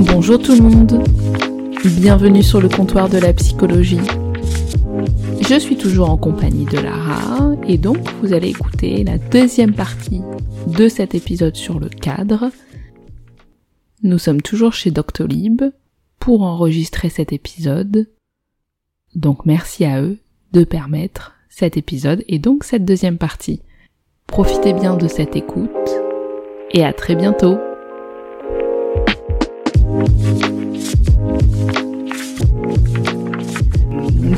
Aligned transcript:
Bonjour 0.00 0.40
tout 0.40 0.54
le 0.54 0.62
monde, 0.62 1.04
bienvenue 1.84 2.42
sur 2.42 2.60
le 2.60 2.68
comptoir 2.68 3.08
de 3.08 3.18
la 3.18 3.32
psychologie. 3.32 4.00
Je 5.40 5.58
suis 5.58 5.76
toujours 5.76 6.10
en 6.10 6.16
compagnie 6.16 6.64
de 6.64 6.78
Lara 6.78 7.52
et 7.66 7.78
donc 7.78 7.98
vous 8.20 8.32
allez 8.32 8.48
écouter 8.48 9.04
la 9.04 9.18
deuxième 9.18 9.74
partie 9.74 10.22
de 10.66 10.88
cet 10.88 11.14
épisode 11.14 11.56
sur 11.56 11.78
le 11.78 11.88
cadre. 11.88 12.50
Nous 14.02 14.18
sommes 14.18 14.42
toujours 14.42 14.72
chez 14.72 14.90
Doctolib 14.90 15.62
pour 16.18 16.42
enregistrer 16.42 17.08
cet 17.08 17.32
épisode. 17.32 18.08
Donc 19.14 19.46
merci 19.46 19.84
à 19.84 20.02
eux 20.02 20.18
de 20.52 20.64
permettre 20.64 21.34
cet 21.48 21.76
épisode 21.76 22.24
et 22.28 22.38
donc 22.38 22.64
cette 22.64 22.84
deuxième 22.84 23.18
partie. 23.18 23.62
Profitez 24.26 24.72
bien 24.72 24.96
de 24.96 25.08
cette 25.08 25.36
écoute 25.36 25.70
et 26.72 26.84
à 26.84 26.92
très 26.92 27.14
bientôt. 27.14 27.58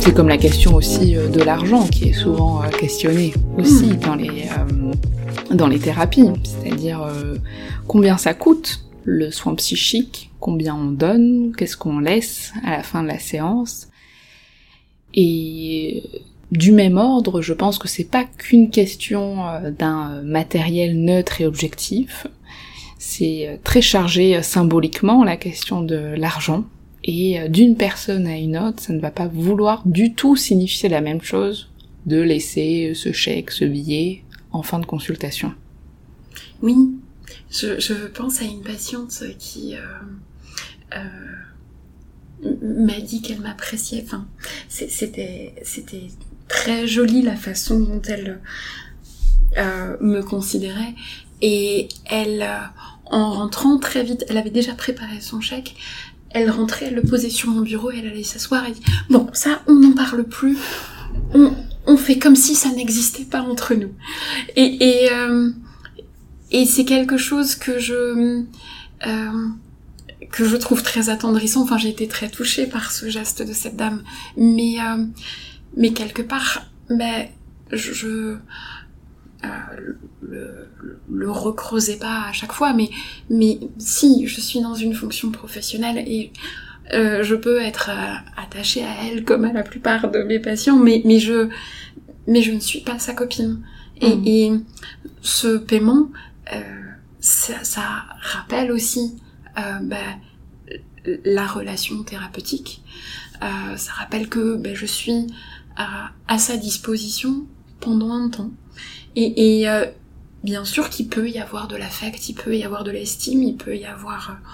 C'est 0.00 0.14
comme 0.14 0.28
la 0.28 0.38
question 0.38 0.74
aussi 0.74 1.16
euh, 1.16 1.28
de 1.28 1.40
l'argent 1.40 1.86
qui 1.88 2.10
est 2.10 2.12
souvent 2.12 2.62
euh, 2.62 2.68
questionnée 2.68 3.34
aussi 3.58 3.88
dans 3.96 4.14
les 4.14 4.44
euh, 4.44 4.92
dans 5.54 5.66
les 5.66 5.78
thérapies, 5.78 6.28
c'est-à-dire 6.44 7.08
combien 7.86 8.16
ça 8.16 8.34
coûte 8.34 8.84
le 9.04 9.30
soin 9.30 9.54
psychique, 9.54 10.30
combien 10.40 10.74
on 10.74 10.90
donne, 10.90 11.52
qu'est-ce 11.56 11.77
qu'on 11.77 11.98
laisse 11.98 12.52
à 12.64 12.77
la 12.77 12.82
fin 12.82 13.02
de 13.02 13.08
la 13.08 13.18
séance. 13.18 13.88
Et 15.14 16.02
du 16.50 16.72
même 16.72 16.98
ordre, 16.98 17.42
je 17.42 17.52
pense 17.52 17.78
que 17.78 17.88
c'est 17.88 18.10
pas 18.10 18.24
qu'une 18.24 18.70
question 18.70 19.38
d'un 19.78 20.22
matériel 20.22 21.00
neutre 21.00 21.40
et 21.40 21.46
objectif, 21.46 22.27
c'est 22.98 23.61
très 23.64 23.83
chargé 23.83 24.42
symboliquement 24.42 25.25
la 25.25 25.36
question 25.36 25.83
de 25.83 26.14
l'argent, 26.16 26.64
et 27.06 27.41
euh, 27.41 27.48
d'une 27.48 27.77
personne 27.77 28.27
à 28.27 28.36
une 28.36 28.58
autre, 28.58 28.83
ça 28.83 28.92
ne 28.92 29.00
va 29.00 29.11
pas 29.11 29.28
vouloir 29.28 29.83
du 29.86 30.14
tout 30.14 30.36
signifier 30.36 30.89
la 30.89 31.00
même 31.00 31.22
chose 31.22 31.70
de 32.05 32.20
laisser 32.20 32.92
ce 32.94 33.12
chèque, 33.12 33.50
ce 33.52 33.64
billet 33.64 34.24
en 34.50 34.62
fin 34.62 34.78
de 34.78 34.86
consultation. 34.86 35.55
Oui, 36.62 36.74
je, 37.50 38.06
pense 38.08 38.42
à 38.42 38.44
une 38.44 38.62
patiente 38.62 39.22
qui 39.39 39.77
euh, 39.77 39.80
euh, 40.97 42.48
m'a 42.62 43.00
dit 43.00 43.22
qu'elle 43.22 43.41
m'appréciait. 43.41 44.05
C'était 44.69 45.52
très 46.48 46.86
joli 46.86 47.22
la 47.22 47.36
façon 47.36 47.80
dont 47.80 48.02
elle 48.02 48.41
me 50.01 50.20
considérait 50.23 50.95
et 51.42 51.89
elle 52.07 52.47
en 53.11 53.33
rentrant 53.33 53.79
très 53.79 54.02
vite, 54.02 54.24
elle 54.29 54.36
avait 54.36 54.51
déjà 54.51 54.73
préparé 54.74 55.20
son 55.20 55.41
chèque, 55.41 55.77
elle 56.30 56.51
rentrait, 56.51 56.86
elle 56.86 56.95
le 56.95 57.02
posait 57.02 57.30
sur 57.30 57.51
mon 57.51 57.63
bureau 57.63 57.91
et 57.91 57.98
elle 57.98 58.08
allait 58.08 58.23
s'asseoir 58.23 58.67
et 58.67 58.73
dit 58.73 58.83
bon 59.08 59.29
ça 59.33 59.63
on 59.67 59.75
n'en 59.75 59.92
parle 59.92 60.25
plus, 60.25 60.57
on, 61.35 61.96
fait 61.96 62.19
comme 62.19 62.36
si 62.36 62.55
ça 62.55 62.70
n'existait 62.70 63.25
pas 63.25 63.41
entre 63.41 63.75
nous. 63.75 63.92
Euh, 64.58 65.51
et 66.51 66.67
c'est 66.67 66.85
quelque 66.85 67.17
chose 67.17 67.55
que 67.55 67.79
je 67.79 68.45
euh, 69.07 69.48
que 70.30 70.45
je 70.45 70.57
trouve 70.57 70.83
très 70.83 71.08
attendrissant. 71.08 71.63
Enfin 71.63 71.79
j'ai 71.79 71.89
été 71.89 72.08
très 72.08 72.29
touchée 72.29 72.67
par 72.67 72.92
ce 72.92 73.08
geste 73.08 73.42
de 73.42 73.52
cette 73.52 73.77
dame, 73.77 74.02
mais 74.36 74.77
euh, 74.80 75.05
mais 75.77 75.92
quelque 75.92 76.23
part 76.23 76.67
ben 76.91 77.27
je 77.73 78.36
euh, 79.45 79.48
le, 80.23 80.69
le 81.13 81.30
recreuser 81.30 81.97
pas 81.97 82.29
à 82.29 82.33
chaque 82.33 82.52
fois, 82.52 82.73
mais, 82.73 82.89
mais 83.29 83.61
si 83.79 84.27
je 84.27 84.41
suis 84.41 84.61
dans 84.61 84.74
une 84.74 84.95
fonction 84.95 85.30
professionnelle 85.30 85.98
et 85.98 86.33
euh, 86.95 87.23
je 87.23 87.35
peux 87.35 87.61
être 87.61 87.91
euh, 87.91 88.14
attachée 88.36 88.83
à 88.83 89.05
elle 89.05 89.25
comme 89.25 89.45
à 89.45 89.52
la 89.52 89.63
plupart 89.63 90.11
de 90.11 90.20
mes 90.23 90.39
patients, 90.39 90.77
mais, 90.77 91.02
mais, 91.05 91.19
je, 91.19 91.48
mais 92.27 92.42
je 92.42 92.52
ne 92.52 92.61
suis 92.61 92.80
pas 92.80 92.98
sa 92.98 93.13
copine. 93.13 93.61
Et, 94.01 94.17
mm. 94.17 94.27
et 94.27 94.52
ce 95.20 95.58
paiement, 95.58 96.08
ça, 97.20 97.63
ça, 97.63 97.83
rappelle 98.20 98.73
aussi 98.73 99.17
bah, 99.57 99.96
la 101.25 101.46
relation 101.46 102.02
thérapeutique. 102.05 102.83
ça 103.41 103.92
rappelle 103.92 104.29
que 104.29 104.57
bah, 104.57 104.75
je 104.75 104.86
suis 104.86 105.27
à, 105.77 106.11
à 106.27 106.39
sa 106.39 106.57
disposition 106.57 107.46
pendant 107.86 108.13
un 108.13 108.29
temps 108.29 108.51
et, 109.14 109.69
euh, 109.69 109.86
bien 110.42 110.64
sûr 110.64 110.91
qu'il 110.91 111.08
peut 111.08 111.30
y 111.30 111.39
avoir 111.39 111.69
de 111.69 111.77
l'affect, 111.77 112.29
il 112.29 112.35
peut 112.35 112.55
y 112.57 112.64
avoir 112.64 112.83
de 112.83 112.91
l'estime, 112.91 113.42
il 113.42 113.57
peut 113.57 113.77
y 113.77 113.86
avoir... 113.86 114.30
Euh, 114.30 114.48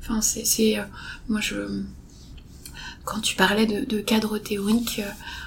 enfin, 0.00 0.20
c'est... 0.20 0.78
euh, 0.78 0.82
moi, 1.28 1.40
je... 1.40 1.82
Quand 3.04 3.20
tu 3.20 3.36
parlais 3.36 3.66
de, 3.66 4.00
cadre 4.00 4.38
théorique, 4.38 5.00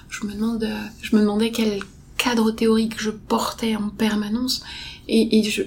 je 0.09 0.25
me, 0.25 0.33
demande, 0.33 0.67
je 1.01 1.15
me 1.15 1.21
demandais 1.21 1.51
quel 1.51 1.81
cadre 2.17 2.51
théorique 2.51 2.99
je 2.99 3.11
portais 3.11 3.75
en 3.75 3.89
permanence. 3.89 4.63
Et, 5.07 5.39
et 5.39 5.43
je... 5.43 5.63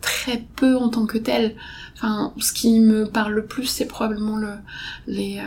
Très 0.00 0.44
peu 0.56 0.76
en 0.76 0.90
tant 0.90 1.06
que 1.06 1.18
tel. 1.18 1.56
Enfin, 1.94 2.32
ce 2.38 2.52
qui 2.52 2.78
me 2.80 3.08
parle 3.08 3.34
le 3.34 3.46
plus, 3.46 3.66
c'est 3.66 3.86
probablement 3.86 4.36
le, 4.36 4.52
les 5.06 5.40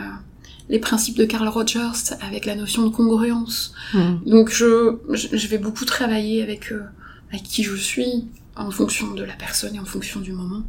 les 0.68 0.78
principes 0.78 1.16
de 1.16 1.24
Carl 1.24 1.48
Rogers 1.48 2.14
avec 2.20 2.46
la 2.46 2.54
notion 2.54 2.84
de 2.84 2.88
congruence. 2.88 3.74
Hmm. 3.94 4.16
Donc 4.26 4.50
je, 4.50 4.98
je 5.12 5.46
vais 5.46 5.58
beaucoup 5.58 5.84
travailler 5.84 6.42
avec, 6.42 6.72
euh, 6.72 6.82
avec 7.30 7.42
qui 7.42 7.62
je 7.62 7.74
suis 7.74 8.26
en 8.56 8.70
fonction 8.70 9.12
de 9.12 9.24
la 9.24 9.34
personne 9.34 9.74
et 9.74 9.80
en 9.80 9.84
fonction 9.84 10.20
du 10.20 10.32
moment. 10.32 10.62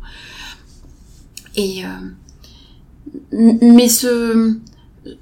Et 1.55 1.85
euh, 1.85 1.89
mais 3.31 3.89
ce 3.89 4.57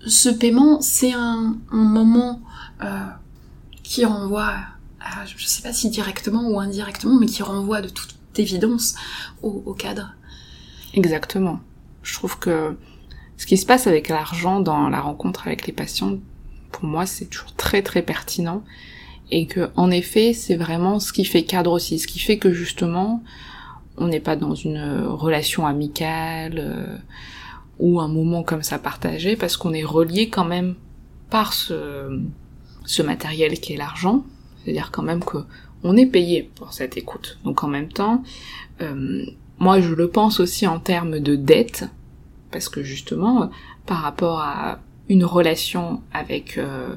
ce 0.06 0.30
paiement 0.30 0.80
c'est 0.82 1.14
un, 1.14 1.58
un, 1.72 1.84
moment 1.84 2.42
euh, 2.84 3.06
qui 3.84 4.06
renvoie 4.06 4.53
à, 5.00 5.26
je 5.26 5.46
sais 5.46 5.64
pas 5.64 5.74
si 5.74 5.90
directement 5.90 6.48
ou 6.50 6.59
indirectement 6.59 7.20
mais 7.20 7.26
qui 7.26 7.42
renvoie 7.42 7.82
de 7.82 7.90
toute 7.90 8.16
évidence 8.38 8.96
au, 9.42 9.64
au 9.66 9.74
cadre. 9.74 10.14
Exactement. 10.94 11.59
Je 12.03 12.14
trouve 12.14 12.38
que 12.40 12.76
ce 13.41 13.47
qui 13.47 13.57
se 13.57 13.66
passe 13.66 13.88
avec 13.88 14.07
l'argent 14.07 14.59
dans 14.59 14.88
la 14.88 15.02
rencontre 15.02 15.47
avec 15.47 15.66
les 15.66 15.74
patients, 15.74 16.19
pour 16.72 16.84
moi, 16.84 17.07
c'est 17.07 17.25
toujours 17.25 17.56
très 17.56 17.81
très 17.81 18.03
pertinent. 18.03 18.63
Et 19.31 19.47
que 19.47 19.72
en 19.75 19.90
effet, 19.90 20.34
c'est 20.34 20.56
vraiment 20.56 21.00
ce 21.00 21.12
qui 21.12 21.25
fait 21.25 21.41
cadre 21.41 21.72
aussi, 21.72 21.97
ce 21.97 22.06
qui 22.06 22.19
fait 22.19 22.38
que 22.38 22.53
justement, 22.53 23.24
on 23.97 24.09
n'est 24.09 24.19
pas 24.19 24.35
dans 24.35 24.53
une 24.53 25.07
relation 25.07 25.66
amicale 25.66 26.59
euh, 26.59 26.97
ou 27.79 28.00
un 28.00 28.07
moment 28.07 28.44
comme 28.44 28.62
ça 28.62 28.78
partagé 28.78 29.35
parce 29.35 29.58
qu'on 29.58 29.73
est 29.73 29.84
relié 29.84 30.29
quand 30.29 30.46
même 30.46 30.76
par 31.32 31.53
ce, 31.53 32.22
ce 32.85 33.02
matériel 33.02 33.59
qui 33.59 33.73
est 33.73 33.78
l'argent, 33.78 34.23
c'est-à-dire 34.64 34.91
quand 34.91 35.02
même 35.02 35.23
que 35.23 35.40
on 35.84 35.97
est 35.97 36.05
payé 36.05 36.47
pour 36.53 36.73
cette 36.73 36.96
écoute. 36.96 37.40
Donc 37.44 37.64
en 37.64 37.67
même 37.67 37.91
temps, 37.91 38.22
euh, 38.82 39.26
moi 39.58 39.82
je 39.82 39.96
le 39.96 40.09
pense 40.09 40.40
aussi 40.40 40.67
en 40.67 40.78
termes 40.78 41.20
de 41.20 41.35
dette, 41.35 41.90
parce 42.52 42.70
que 42.70 42.84
justement, 42.84 43.50
par 43.86 44.00
rapport 44.00 44.40
à 44.40 44.80
une 45.09 45.26
relation 45.26 46.02
avec 46.14 46.58
euh, 46.58 46.96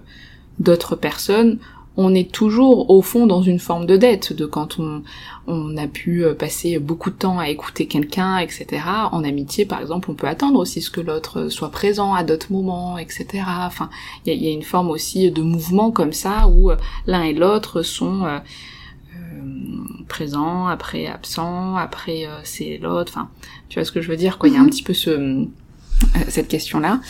d'autres 0.58 0.96
personnes, 0.96 1.58
on 1.96 2.14
est 2.14 2.32
toujours 2.32 2.90
au 2.90 3.02
fond 3.02 3.26
dans 3.26 3.42
une 3.42 3.60
forme 3.60 3.86
de 3.86 3.96
dette, 3.96 4.32
de 4.32 4.46
quand 4.46 4.78
on, 4.78 5.02
a 5.76 5.86
pu 5.86 6.24
euh, 6.24 6.34
passer 6.34 6.78
beaucoup 6.78 7.10
de 7.10 7.16
temps 7.16 7.38
à 7.38 7.48
écouter 7.48 7.86
quelqu'un, 7.86 8.38
etc. 8.38 8.82
En 9.12 9.22
amitié, 9.22 9.64
par 9.64 9.80
exemple, 9.80 10.10
on 10.10 10.14
peut 10.14 10.26
attendre 10.26 10.58
aussi 10.58 10.82
ce 10.82 10.90
que 10.90 11.00
l'autre 11.00 11.48
soit 11.50 11.70
présent 11.70 12.14
à 12.14 12.24
d'autres 12.24 12.50
moments, 12.50 12.98
etc. 12.98 13.44
Enfin, 13.64 13.90
il 14.26 14.34
y 14.42 14.48
a, 14.48 14.50
une 14.50 14.62
forme 14.62 14.90
aussi 14.90 15.30
de 15.30 15.42
mouvement 15.42 15.90
comme 15.90 16.12
ça 16.12 16.48
où 16.48 16.70
euh, 16.70 16.76
l'un 17.06 17.22
et 17.22 17.32
l'autre 17.32 17.82
sont 17.82 18.24
présents, 20.06 20.66
après 20.66 21.06
absents, 21.06 21.76
après 21.76 22.26
c'est 22.44 22.78
l'autre. 22.82 23.12
Enfin, 23.14 23.28
tu 23.68 23.78
vois 23.78 23.84
ce 23.84 23.92
que 23.92 24.00
je 24.00 24.08
veux 24.08 24.16
dire 24.16 24.38
quoi 24.38 24.48
Il 24.48 24.54
y 24.54 24.58
a 24.58 24.60
un 24.60 24.64
mhm. 24.64 24.70
petit 24.70 24.82
peu 24.82 24.94
ce 24.94 25.46
cette 26.28 26.48
question-là, 26.48 27.00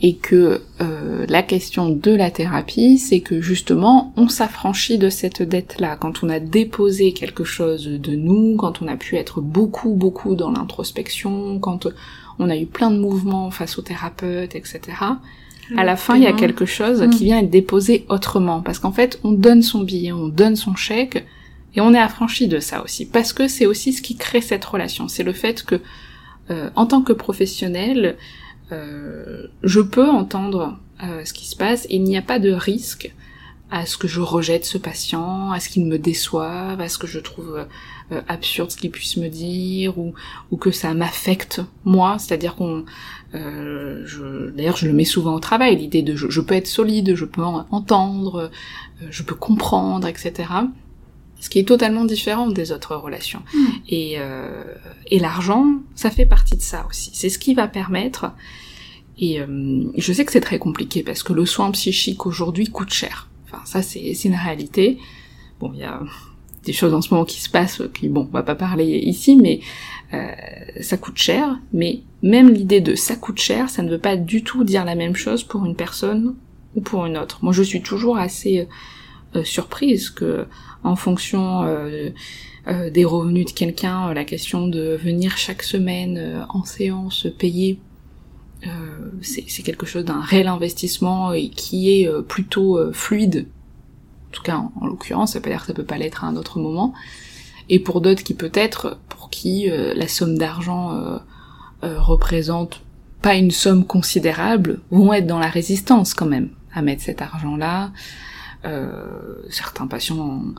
et 0.00 0.16
que 0.16 0.62
euh, 0.80 1.26
la 1.28 1.42
question 1.42 1.90
de 1.90 2.10
la 2.10 2.30
thérapie, 2.30 2.98
c'est 2.98 3.20
que 3.20 3.40
justement, 3.40 4.12
on 4.16 4.28
s'affranchit 4.28 4.98
de 4.98 5.08
cette 5.08 5.42
dette-là 5.42 5.96
quand 5.96 6.24
on 6.24 6.28
a 6.28 6.40
déposé 6.40 7.12
quelque 7.12 7.44
chose 7.44 7.86
de 7.86 8.16
nous, 8.16 8.56
quand 8.56 8.82
on 8.82 8.88
a 8.88 8.96
pu 8.96 9.16
être 9.16 9.40
beaucoup, 9.40 9.94
beaucoup 9.94 10.34
dans 10.34 10.50
l'introspection, 10.50 11.58
quand 11.60 11.86
on 12.38 12.50
a 12.50 12.56
eu 12.56 12.66
plein 12.66 12.90
de 12.90 12.98
mouvements 12.98 13.50
face 13.50 13.78
au 13.78 13.82
thérapeute, 13.82 14.54
etc. 14.54 14.80
À 15.76 15.84
la 15.84 15.96
fin, 15.96 16.16
il 16.16 16.22
y 16.22 16.26
a 16.26 16.32
quelque 16.32 16.66
chose 16.66 17.08
qui 17.12 17.24
mm. 17.24 17.26
vient 17.26 17.38
être 17.38 17.50
déposé 17.50 18.04
autrement, 18.08 18.60
parce 18.60 18.78
qu'en 18.78 18.92
fait, 18.92 19.20
on 19.24 19.32
donne 19.32 19.62
son 19.62 19.82
billet, 19.82 20.12
on 20.12 20.28
donne 20.28 20.56
son 20.56 20.74
chèque, 20.74 21.24
et 21.74 21.80
on 21.80 21.94
est 21.94 21.98
affranchi 21.98 22.48
de 22.48 22.60
ça 22.60 22.82
aussi, 22.82 23.06
parce 23.06 23.32
que 23.32 23.48
c'est 23.48 23.66
aussi 23.66 23.92
ce 23.92 24.02
qui 24.02 24.16
crée 24.16 24.40
cette 24.40 24.64
relation. 24.64 25.08
C'est 25.08 25.22
le 25.22 25.32
fait 25.32 25.62
que, 25.62 25.80
euh, 26.50 26.70
en 26.74 26.86
tant 26.86 27.02
que 27.02 27.12
professionnel, 27.12 28.16
euh, 28.72 29.46
je 29.62 29.80
peux 29.80 30.08
entendre 30.08 30.78
euh, 31.02 31.24
ce 31.24 31.32
qui 31.32 31.46
se 31.46 31.56
passe, 31.56 31.86
et 31.86 31.96
il 31.96 32.04
n'y 32.04 32.16
a 32.16 32.22
pas 32.22 32.38
de 32.38 32.52
risque 32.52 33.12
à 33.72 33.86
ce 33.86 33.96
que 33.96 34.06
je 34.06 34.20
rejette 34.20 34.66
ce 34.66 34.76
patient, 34.76 35.50
à 35.50 35.58
ce 35.58 35.70
qu'il 35.70 35.86
me 35.86 35.98
déçoive, 35.98 36.78
à 36.78 36.88
ce 36.90 36.98
que 36.98 37.06
je 37.06 37.18
trouve 37.18 37.66
euh, 38.12 38.20
absurde 38.28 38.70
ce 38.70 38.76
qu'il 38.76 38.90
puisse 38.90 39.16
me 39.16 39.28
dire, 39.28 39.98
ou, 39.98 40.12
ou 40.50 40.58
que 40.58 40.70
ça 40.70 40.92
m'affecte 40.92 41.62
moi, 41.84 42.16
c'est-à-dire 42.18 42.54
qu'on... 42.54 42.84
Euh, 43.34 44.52
D'ailleurs, 44.54 44.76
je 44.76 44.86
le 44.86 44.92
mets 44.92 45.06
souvent 45.06 45.34
au 45.34 45.40
travail, 45.40 45.76
l'idée 45.76 46.02
de 46.02 46.14
je, 46.14 46.40
peux 46.42 46.54
être 46.54 46.66
solide, 46.66 47.14
je 47.14 47.24
peux 47.24 47.42
entendre, 47.42 48.50
euh, 49.02 49.06
je 49.08 49.22
peux 49.22 49.34
comprendre, 49.34 50.06
etc. 50.06 50.50
Ce 51.42 51.50
qui 51.50 51.58
est 51.58 51.68
totalement 51.68 52.06
différent 52.06 52.48
des 52.48 52.72
autres 52.72 52.96
relations. 52.96 53.42
Hmm. 53.52 53.66
Et, 53.88 54.14
euh, 54.16 54.64
et 55.08 55.18
l'argent, 55.18 55.66
ça 55.94 56.10
fait 56.10 56.26
partie 56.26 56.56
de 56.56 56.62
ça 56.62 56.86
aussi. 56.88 57.10
C'est 57.12 57.28
ce 57.28 57.38
qui 57.38 57.52
va 57.52 57.68
permettre... 57.68 58.32
Et 59.18 59.38
je 59.98 60.12
sais 60.12 60.24
que 60.24 60.32
c'est 60.32 60.40
très 60.40 60.58
compliqué 60.58 61.04
parce 61.04 61.22
que 61.22 61.32
le 61.32 61.46
soin 61.46 61.70
psychique 61.70 62.26
aujourd'hui 62.26 62.66
coûte 62.68 62.92
cher. 62.92 63.28
Enfin, 63.44 63.62
ça, 63.64 63.82
c'est 63.82 64.24
une 64.24 64.34
réalité. 64.34 64.98
Bon, 65.60 65.70
il 65.74 65.80
y 65.80 65.84
a 65.84 66.00
des 66.64 66.72
choses 66.72 66.92
en 66.92 67.02
ce 67.02 67.12
moment 67.12 67.24
qui 67.24 67.40
se 67.40 67.48
passent, 67.48 67.82
qui, 67.94 68.08
bon, 68.08 68.26
on 68.28 68.32
va 68.32 68.42
pas 68.42 68.56
parler 68.56 68.98
ici, 69.04 69.36
mais 69.36 69.60
euh, 70.12 70.32
ça 70.80 70.96
coûte 70.96 71.18
cher. 71.18 71.60
Mais 71.72 72.00
même 72.22 72.48
l'idée 72.52 72.80
de 72.80 72.96
ça 72.96 73.14
coûte 73.14 73.38
cher, 73.38 73.68
ça 73.70 73.82
ne 73.82 73.90
veut 73.90 73.98
pas 73.98 74.16
du 74.16 74.42
tout 74.42 74.64
dire 74.64 74.84
la 74.84 74.96
même 74.96 75.14
chose 75.14 75.44
pour 75.44 75.66
une 75.66 75.76
personne 75.76 76.34
ou 76.74 76.80
pour 76.80 77.06
une 77.06 77.16
autre. 77.16 77.38
Moi, 77.42 77.52
je 77.52 77.62
suis 77.62 77.82
toujours 77.82 78.16
assez 78.16 78.60
euh, 78.60 78.64
surprise 79.44 80.10
que, 80.10 80.46
en 80.84 80.96
fonction 80.96 81.62
euh, 81.62 82.10
des 82.90 83.04
revenus 83.04 83.46
de 83.46 83.52
quelqu'un, 83.52 84.12
la 84.14 84.24
question 84.24 84.68
de 84.68 84.96
venir 84.96 85.36
chaque 85.36 85.62
semaine 85.62 86.44
en 86.48 86.64
séance 86.64 87.26
payer 87.38 87.78
euh, 88.66 89.10
c'est 89.22 89.62
quelque 89.62 89.86
chose 89.86 90.04
d'un 90.04 90.20
réel 90.20 90.46
investissement 90.46 91.32
et 91.32 91.48
qui 91.48 92.02
est 92.02 92.08
euh, 92.08 92.22
plutôt 92.22 92.78
euh, 92.78 92.92
fluide. 92.92 93.48
En 94.28 94.32
tout 94.32 94.42
cas, 94.42 94.62
en, 94.80 94.86
l'occurrence, 94.86 95.32
ça 95.32 95.40
peut 95.40 95.50
dire 95.50 95.60
que 95.60 95.66
ça 95.66 95.74
peut 95.74 95.84
pas 95.84 95.98
l'être 95.98 96.24
à 96.24 96.28
un 96.28 96.36
autre 96.36 96.58
moment. 96.60 96.94
Et 97.68 97.80
pour 97.80 98.00
d'autres 98.00 98.22
qui 98.22 98.34
peut-être, 98.34 98.98
pour 99.08 99.30
qui 99.30 99.68
la 99.68 100.08
somme 100.08 100.36
d'argent 100.36 101.20
représente 101.82 102.82
pas 103.22 103.36
une 103.36 103.52
somme 103.52 103.86
considérable, 103.86 104.80
vont 104.90 105.12
être 105.12 105.26
dans 105.26 105.38
la 105.38 105.48
résistance 105.48 106.12
quand 106.12 106.26
même 106.26 106.50
à 106.74 106.82
mettre 106.82 107.02
cet 107.02 107.22
argent-là. 107.22 107.92
Certains 109.50 109.86
patients 109.86 110.54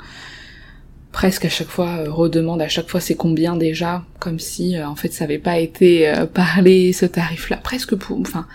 presque 1.13 1.45
à 1.45 1.49
chaque 1.49 1.69
fois 1.69 1.99
euh, 1.99 2.11
redemande 2.11 2.61
à 2.61 2.67
chaque 2.67 2.89
fois 2.89 2.99
c'est 2.99 3.15
combien 3.15 3.55
déjà 3.55 4.03
comme 4.19 4.39
si 4.39 4.75
euh, 4.75 4.89
en 4.89 4.95
fait 4.95 5.13
ça 5.13 5.23
avait 5.23 5.39
pas 5.39 5.59
été 5.59 6.09
euh, 6.09 6.25
parlé 6.33 6.91
ce 6.91 7.05
tarif 7.05 7.49
là 7.49 7.57
presque 7.57 7.95
pour 7.95 8.19
enfin 8.19 8.45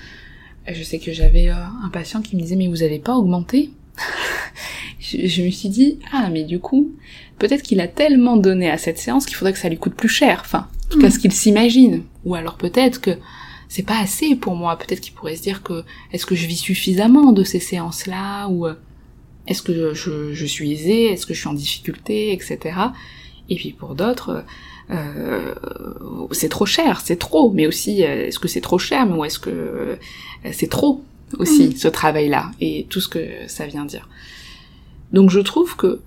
je 0.71 0.83
sais 0.83 0.99
que 0.99 1.13
j'avais 1.15 1.49
un 1.49 1.89
patient 1.91 2.21
qui 2.21 2.37
me 2.37 2.43
disait 2.43 2.57
mais 2.57 2.67
vous 2.67 2.83
avez 2.83 2.99
pas 2.99 3.15
augmenté 3.15 3.71
je, 5.01 5.43
me 5.43 5.51
suis 5.51 5.71
dit 5.71 5.99
ah 6.13 6.29
mais 6.31 6.45
du 6.45 6.59
coup 6.59 6.93
peut-être 7.39 7.63
qu'il 7.63 7.81
a 7.81 7.89
tellement 7.89 8.37
donné 8.37 8.69
à 8.69 8.77
cette 8.77 8.99
séance 8.99 9.25
qu'il 9.25 9.37
faudrait 9.37 9.55
que 9.55 9.59
ça 9.59 9.71
lui 9.71 9.79
coûte 9.79 9.95
plus 9.95 10.11
cher 10.11 10.43
enfin 10.45 10.69
en 10.87 10.91
tout 10.91 11.01
cas 11.01 11.07
mm. 11.07 11.11
ce 11.11 11.19
qu'il 11.19 11.33
s'imagine. 11.33 12.03
Ou 12.25 12.35
alors 12.35 12.57
peut-être 12.57 13.01
que 13.01 13.11
c'est 13.69 13.83
pas 13.83 13.99
assez 13.99 14.35
pour 14.37 14.57
moi. 14.57 14.79
Peut-être 14.79 15.01
qu'il 15.01 15.13
pourrait 15.13 15.37
se 15.37 15.43
dire 15.43 15.63
que 15.63 15.85
est-ce 16.13 16.25
que 16.25 16.35
je 16.35 16.47
vis 16.47 16.57
suffisamment 16.57 17.33
de 17.33 17.45
ces 17.45 17.61
séances 17.61 18.07
là 18.07 18.49
ou 18.49 18.67
est-ce 19.49 19.63
que 19.63 19.95
je, 19.95 20.47
suis 20.47 20.73
aisée? 20.73 21.07
Est-ce 21.07 21.27
que 21.27 21.33
je 21.33 21.41
suis 21.41 21.49
en 21.49 21.55
difficulté? 21.55 22.33
Etc. 22.33 22.59
Et 23.49 23.57
puis 23.57 23.73
pour 23.73 23.95
d'autres, 23.95 24.45
euh, 24.91 25.55
c'est 26.33 26.51
trop 26.51 26.67
cher, 26.67 27.01
c'est 27.03 27.17
trop, 27.17 27.51
mais 27.51 27.67
aussi 27.67 28.05
euh, 28.05 28.27
est-ce 28.27 28.39
que 28.39 28.47
c'est 28.47 28.61
trop 28.61 28.79
cher, 28.79 29.07
mais 29.07 29.15
ou 29.15 29.25
est-ce 29.25 29.39
que 29.39 29.51
euh, 29.51 29.97
c'est 30.53 30.69
trop 30.69 31.03
aussi 31.39 31.69
mm. 31.69 31.77
ce 31.77 31.89
travail-là? 31.89 32.51
Et 32.61 32.87
tout 32.91 33.01
ce 33.01 33.09
que 33.09 33.27
ça 33.47 33.67
vient 33.67 33.87
dire. 33.87 34.09
Donc 35.13 35.31
je 35.31 35.41
trouve 35.41 35.77
que 35.77 36.01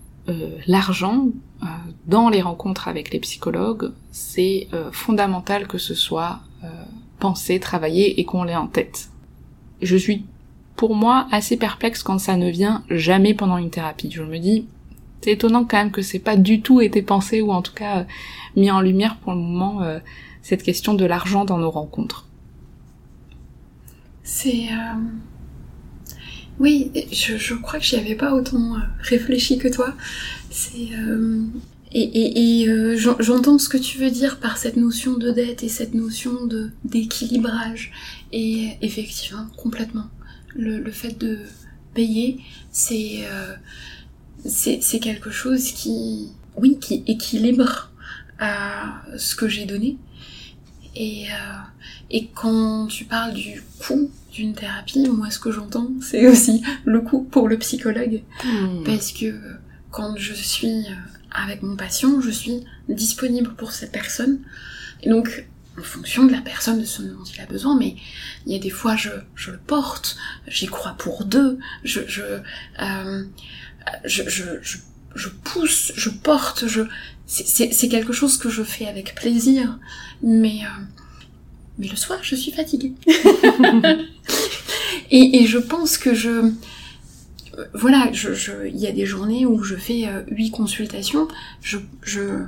l'argent 0.67 1.27
dans 2.05 2.29
les 2.29 2.41
rencontres 2.41 2.87
avec 2.87 3.11
les 3.11 3.19
psychologues, 3.19 3.91
c'est 4.11 4.67
fondamental 4.91 5.67
que 5.67 5.79
ce 5.79 5.95
soit 5.95 6.39
pensé, 7.19 7.59
travaillé 7.59 8.19
et 8.19 8.23
qu'on 8.23 8.43
l'ait 8.43 8.55
en 8.55 8.67
tête. 8.67 9.09
Je 9.81 9.97
suis 9.97 10.23
pour 10.81 10.95
moi 10.95 11.27
assez 11.29 11.57
perplexe 11.57 12.01
quand 12.01 12.17
ça 12.17 12.37
ne 12.37 12.49
vient 12.49 12.83
jamais 12.89 13.35
pendant 13.35 13.57
une 13.57 13.69
thérapie. 13.69 14.09
Je 14.09 14.23
me 14.23 14.39
dis, 14.39 14.65
c'est 15.21 15.33
étonnant 15.33 15.63
quand 15.63 15.77
même 15.77 15.91
que 15.91 16.01
c'est 16.01 16.17
pas 16.17 16.35
du 16.35 16.63
tout 16.63 16.81
été 16.81 17.03
pensé 17.03 17.39
ou 17.39 17.51
en 17.51 17.61
tout 17.61 17.75
cas 17.75 17.99
euh, 17.99 18.03
mis 18.55 18.71
en 18.71 18.81
lumière 18.81 19.17
pour 19.17 19.33
le 19.33 19.37
moment 19.37 19.83
euh, 19.83 19.99
cette 20.41 20.63
question 20.63 20.95
de 20.95 21.05
l'argent 21.05 21.45
dans 21.45 21.59
nos 21.59 21.69
rencontres. 21.69 22.25
C'est 24.23 24.69
euh... 24.71 26.15
oui, 26.57 26.89
je, 27.11 27.53
crois 27.53 27.77
que 27.77 27.85
j'y 27.85 27.97
avais 27.97 28.15
pas 28.15 28.33
autant 28.33 28.77
réfléchi 29.01 29.59
que 29.59 29.67
toi. 29.67 29.93
C'est 30.49 30.89
et, 31.91 32.01
et, 32.01 32.61
et 32.63 32.97
j'entends 32.97 33.59
ce 33.59 33.69
que 33.69 33.77
tu 33.77 33.99
veux 33.99 34.09
dire 34.09 34.39
par 34.39 34.57
cette 34.57 34.77
notion 34.77 35.15
de 35.15 35.29
dette 35.29 35.61
et 35.61 35.69
cette 35.69 35.93
notion 35.93 36.47
de 36.47 36.71
d'équilibrage 36.85 37.91
et 38.31 38.69
effectivement 38.81 39.45
complètement 39.57 40.07
le, 40.55 40.91
fait 40.91 41.17
de 41.17 41.39
payer, 41.93 42.39
c'est 42.71 43.21
euh, 43.25 43.55
c'est 44.45 44.99
quelque 44.99 45.29
chose 45.29 45.71
qui, 45.71 46.29
oui, 46.57 46.77
qui 46.79 47.03
équilibre 47.07 47.91
euh, 48.41 49.17
ce 49.17 49.35
que 49.35 49.47
j'ai 49.47 49.65
donné. 49.65 49.97
Et, 50.95 51.27
euh, 51.27 51.57
et 52.09 52.27
quand 52.27 52.87
tu 52.87 53.05
parles 53.05 53.33
du 53.33 53.63
coût 53.79 54.09
d'une 54.33 54.53
thérapie, 54.53 55.07
moi 55.09 55.29
ce 55.29 55.39
que 55.39 55.51
j'entends, 55.51 55.91
c'est 56.01 56.27
aussi 56.27 56.63
le 56.85 57.01
coût 57.01 57.23
pour 57.23 57.47
le 57.47 57.57
psychologue. 57.57 58.23
Hmm. 58.43 58.83
Parce 58.83 59.11
que 59.11 59.33
quand 59.91 60.15
je 60.17 60.33
suis 60.33 60.85
avec 61.31 61.61
mon 61.61 61.75
patient, 61.75 62.19
je 62.19 62.31
suis 62.31 62.63
disponible 62.89 63.53
pour 63.55 63.71
cette 63.71 63.91
personne. 63.91 64.39
Et 65.03 65.09
donc 65.09 65.45
en 65.81 65.83
fonction 65.83 66.25
de 66.25 66.31
la 66.31 66.41
personne, 66.41 66.79
de 66.79 66.85
ce 66.85 67.01
dont 67.01 67.23
il 67.23 67.41
a 67.41 67.45
besoin, 67.47 67.75
mais 67.75 67.95
il 68.45 68.53
y 68.53 68.55
a 68.55 68.59
des 68.59 68.69
fois 68.69 68.95
je, 68.95 69.09
je 69.35 69.49
le 69.51 69.57
porte, 69.57 70.15
j'y 70.47 70.67
crois 70.67 70.95
pour 70.97 71.25
deux, 71.25 71.57
je, 71.83 72.01
je, 72.07 72.21
euh, 72.21 73.23
je, 74.05 74.29
je, 74.29 74.43
je, 75.15 75.29
pousse, 75.43 75.91
je 75.95 76.09
porte, 76.09 76.67
je, 76.67 76.81
c'est 77.25 77.89
quelque 77.89 78.13
chose 78.13 78.37
que 78.37 78.49
je 78.49 78.61
fais 78.61 78.85
avec 78.85 79.15
plaisir, 79.15 79.79
mais, 80.21 80.59
euh, 80.63 80.83
mais 81.79 81.87
le 81.87 81.95
soir 81.95 82.19
je 82.21 82.35
suis 82.35 82.51
fatiguée. 82.51 82.93
et, 85.09 85.41
et 85.41 85.47
je 85.47 85.57
pense 85.57 85.97
que 85.97 86.13
je, 86.13 86.51
voilà, 87.73 88.09
je, 88.13 88.35
je, 88.35 88.67
il 88.67 88.77
y 88.77 88.85
a 88.85 88.91
des 88.91 89.07
journées 89.07 89.47
où 89.47 89.63
je 89.63 89.75
fais 89.75 90.07
euh, 90.07 90.21
huit 90.29 90.51
consultations, 90.51 91.27
je, 91.61 91.79
je, 92.03 92.43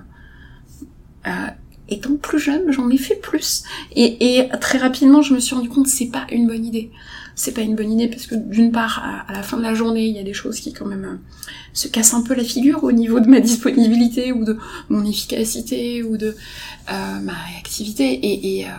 étant 1.89 2.15
plus 2.15 2.39
jeune, 2.39 2.71
j'en 2.71 2.89
ai 2.89 2.97
fait 2.97 3.15
plus. 3.15 3.63
Et, 3.95 4.37
et, 4.37 4.49
très 4.59 4.77
rapidement, 4.77 5.21
je 5.21 5.33
me 5.33 5.39
suis 5.39 5.55
rendu 5.55 5.69
compte 5.69 5.85
que 5.85 5.91
c'est 5.91 6.11
pas 6.11 6.25
une 6.31 6.47
bonne 6.47 6.65
idée. 6.65 6.91
C'est 7.35 7.53
pas 7.53 7.61
une 7.61 7.75
bonne 7.75 7.91
idée 7.91 8.07
parce 8.07 8.27
que 8.27 8.35
d'une 8.35 8.71
part, 8.71 9.03
à, 9.27 9.33
la 9.33 9.43
fin 9.43 9.57
de 9.57 9.63
la 9.63 9.73
journée, 9.73 10.05
il 10.05 10.15
y 10.15 10.19
a 10.19 10.23
des 10.23 10.33
choses 10.33 10.59
qui 10.59 10.71
quand 10.71 10.85
même 10.85 11.05
euh, 11.05 11.17
se 11.73 11.87
cassent 11.87 12.13
un 12.13 12.21
peu 12.21 12.35
la 12.35 12.43
figure 12.43 12.83
au 12.83 12.91
niveau 12.91 13.19
de 13.19 13.27
ma 13.27 13.39
disponibilité 13.39 14.31
ou 14.31 14.45
de 14.45 14.57
mon 14.89 15.03
efficacité 15.05 16.03
ou 16.03 16.17
de 16.17 16.35
euh, 16.91 17.19
ma 17.19 17.33
réactivité. 17.33 18.05
Et, 18.13 18.59
et, 18.59 18.65
euh, 18.67 18.71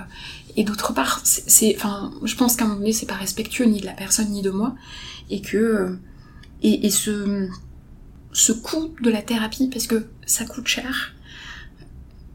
et 0.57 0.65
d'autre 0.65 0.93
part, 0.95 1.21
c'est, 1.25 1.75
enfin, 1.77 2.13
je 2.23 2.37
pense 2.37 2.57
qu'à 2.57 2.65
un 2.65 2.69
moment 2.69 2.81
donné, 2.81 2.93
c'est 2.93 3.07
pas 3.07 3.15
respectueux 3.15 3.65
ni 3.65 3.81
de 3.81 3.87
la 3.87 3.93
personne 3.93 4.29
ni 4.31 4.43
de 4.43 4.51
moi, 4.51 4.75
et 5.31 5.41
que 5.41 5.57
euh, 5.57 5.97
et, 6.63 6.87
et 6.87 6.91
ce 6.91 7.49
ce 8.33 8.53
coût 8.53 8.95
de 9.01 9.11
la 9.11 9.23
thérapie 9.23 9.69
parce 9.69 9.87
que 9.87 10.07
ça 10.27 10.45
coûte 10.45 10.67
cher 10.67 11.15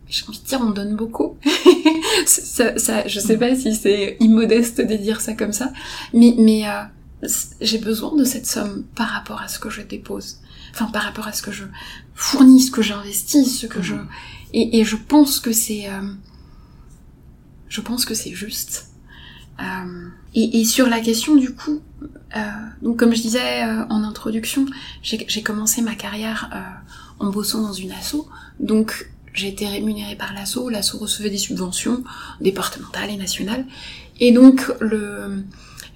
j'ai 0.10 0.26
envie 0.28 0.40
de 0.40 0.46
dire 0.46 0.60
on 0.62 0.72
donne 0.72 0.96
beaucoup. 0.96 1.38
ça, 2.26 2.78
ça, 2.78 3.08
je 3.08 3.20
sais 3.20 3.38
pas 3.38 3.56
si 3.56 3.76
c'est 3.76 4.18
immodeste 4.20 4.82
de 4.82 4.96
dire 4.96 5.22
ça 5.22 5.34
comme 5.34 5.54
ça, 5.54 5.72
mais, 6.14 6.34
mais 6.38 6.68
euh, 6.68 7.28
j'ai 7.62 7.78
besoin 7.78 8.16
de 8.16 8.24
cette 8.24 8.48
somme 8.48 8.86
par 8.96 9.10
rapport 9.10 9.42
à 9.42 9.48
ce 9.48 9.60
que 9.60 9.70
je 9.70 9.82
dépose. 9.82 10.40
Enfin, 10.72 10.86
par 10.86 11.04
rapport 11.04 11.28
à 11.28 11.34
ce 11.34 11.42
que 11.42 11.52
je 11.52 11.66
fournis, 12.16 12.62
ce 12.62 12.72
que 12.72 12.82
j'investis, 12.82 13.60
ce 13.60 13.68
que 13.68 13.82
je... 13.82 13.96
Mm. 13.96 14.08
Et, 14.54 14.80
et, 14.80 14.84
je 14.84 14.96
pense 14.96 15.40
que 15.40 15.52
c'est... 15.52 15.88
Euh, 15.90 16.14
je 17.68 17.82
pense 17.82 18.04
que 18.06 18.16
c'est 18.16 18.34
juste. 18.34 18.88
et, 20.34 20.60
et, 20.60 20.66
sur 20.66 20.88
la 20.88 21.02
question 21.02 21.36
du 21.36 21.54
coup, 21.54 21.82
donc 22.82 22.98
comme 22.98 23.14
je 23.14 23.22
disais 23.22 23.64
en 23.64 24.04
introduction, 24.04 24.66
j'ai 25.04 25.44
commencé 25.44 25.84
ma 25.84 25.94
carrière 25.94 26.50
en 27.20 27.30
bossant 27.30 27.62
dans 27.62 27.74
une 27.74 27.92
asso, 27.92 28.28
donc 28.60 29.12
j'ai 29.40 29.48
été 29.48 29.68
rémunérée 29.68 30.16
par 30.16 30.34
l'asso, 30.34 30.70
l'asso 30.70 30.98
recevait 31.00 31.30
des 31.30 31.38
subventions 31.38 32.04
départementales 32.42 33.10
et 33.10 33.18
nationales, 33.18 33.66
et 34.20 34.32
donc 34.32 34.72
le, 34.80 35.44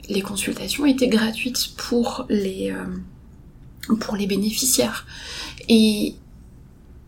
les 0.10 0.22
consultations 0.22 0.86
étaient 0.86 1.08
gratuites 1.08 1.76
pour 1.78 2.26
les 2.30 2.72
euh, 2.72 3.96
pour 3.98 4.16
les 4.16 4.28
bénéficiaires. 4.28 5.06
Et 5.68 6.16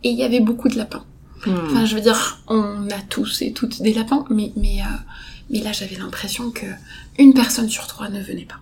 et 0.04 0.10
il 0.10 0.18
y 0.18 0.24
avait 0.24 0.42
beaucoup 0.42 0.70
de 0.70 0.77
lapins. 0.77 1.06
Hmm. 1.46 1.56
Enfin, 1.65 1.86
je 1.86 1.96
veux 1.96 2.01
dire, 2.01 2.44
on 2.48 2.89
a 2.89 3.01
tous 3.10 3.42
et 3.42 3.54
toutes 3.54 3.82
des 3.82 3.94
lapins, 3.94 4.25
mais 4.30 4.51
mais 4.56 4.82
euh, 4.82 4.98
mais 5.50 5.60
là 5.62 5.72
j'avais 5.72 5.96
l'impression 5.96 6.51
que 6.51 6.65
une 7.18 7.34
personne 7.34 7.70
sur 7.70 7.88
trois 7.88 8.10
ne 8.10 8.22
venait 8.22 8.46
pas. 8.46 8.60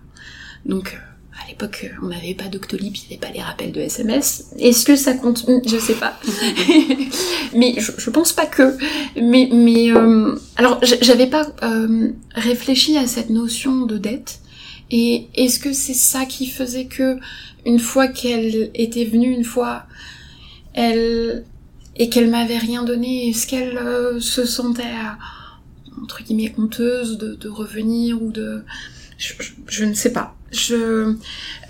Donc 0.64 0.94
euh, 0.94 1.13
à 1.42 1.48
l'époque, 1.48 1.90
on 2.02 2.06
n'avait 2.06 2.34
pas 2.34 2.44
d'Octolib, 2.44 2.94
il 2.94 3.00
n'y 3.00 3.06
avait 3.06 3.26
pas 3.26 3.32
les 3.32 3.42
rappels 3.42 3.72
de 3.72 3.80
SMS. 3.80 4.52
Est-ce 4.58 4.84
que 4.84 4.96
ça 4.96 5.14
compte? 5.14 5.44
Je 5.66 5.78
sais 5.78 5.94
pas. 5.94 6.18
mais 7.54 7.74
je, 7.78 7.92
je, 7.96 8.10
pense 8.10 8.32
pas 8.32 8.46
que. 8.46 8.76
Mais, 9.20 9.48
mais 9.52 9.90
euh, 9.90 10.36
alors, 10.56 10.80
j'avais 10.82 11.26
pas 11.26 11.46
euh, 11.62 12.10
réfléchi 12.34 12.96
à 12.96 13.06
cette 13.06 13.30
notion 13.30 13.84
de 13.84 13.98
dette. 13.98 14.40
Et 14.90 15.26
est-ce 15.34 15.58
que 15.58 15.72
c'est 15.72 15.94
ça 15.94 16.24
qui 16.24 16.46
faisait 16.46 16.86
que, 16.86 17.18
une 17.66 17.80
fois 17.80 18.06
qu'elle 18.06 18.70
était 18.74 19.04
venue, 19.04 19.30
une 19.30 19.44
fois, 19.44 19.86
elle 20.74 21.44
et 21.96 22.08
qu'elle 22.08 22.28
m'avait 22.28 22.58
rien 22.58 22.84
donné, 22.84 23.28
est-ce 23.28 23.46
qu'elle 23.46 23.78
euh, 23.78 24.18
se 24.20 24.44
sentait 24.44 24.82
entre 26.02 26.22
guillemets 26.24 26.52
honteuse 26.58 27.18
de 27.18 27.48
revenir 27.48 28.20
ou 28.20 28.32
de 28.32 28.64
je, 29.18 29.34
je, 29.66 29.84
ne 29.84 29.94
sais 29.94 30.12
pas. 30.12 30.36
Je, 30.52 31.14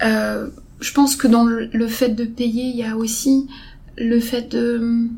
euh, 0.03 0.49
je 0.81 0.93
pense 0.93 1.17
que 1.17 1.27
dans 1.27 1.45
le, 1.45 1.89
fait 1.89 2.11
de 2.11 2.25
payer, 2.25 2.65
il 2.65 2.77
y 2.77 2.85
a 2.85 2.97
aussi 2.97 3.49
le 3.97 4.21
fait 4.21 4.51
de 4.51 4.79
hum, 4.79 5.11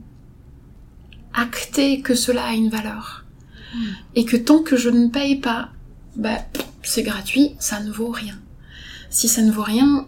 acter 1.35 2.01
que 2.01 2.15
cela 2.15 2.45
a 2.45 2.53
une 2.53 2.69
valeur. 2.69 3.25
Hmm. 3.75 3.85
Et 4.15 4.25
que 4.25 4.37
tant 4.37 4.63
que 4.63 4.77
je 4.77 4.91
ne 4.91 5.09
paye 5.09 5.37
pas, 5.37 5.71
bah, 6.15 6.39
c'est 6.83 7.03
gratuit, 7.03 7.57
ça 7.59 7.81
ne 7.81 7.91
vaut 7.91 8.11
rien. 8.11 8.39
Si 9.11 9.29
ça 9.29 9.43
ne 9.43 9.51
vaut 9.51 9.63
rien, 9.63 10.07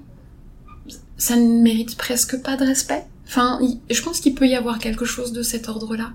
ça 1.17 1.37
ne 1.37 1.61
mérite 1.61 1.97
presque 1.97 2.41
pas 2.43 2.57
de 2.57 2.65
respect. 2.65 3.05
Enfin, 3.27 3.59
je 3.91 4.03
pense 4.03 4.21
qu'il 4.21 4.35
peut 4.35 4.47
y 4.47 4.55
avoir 4.55 4.79
quelque 4.79 5.05
chose 5.05 5.33
de 5.33 5.43
cet 5.43 5.69
ordre-là. 5.69 6.13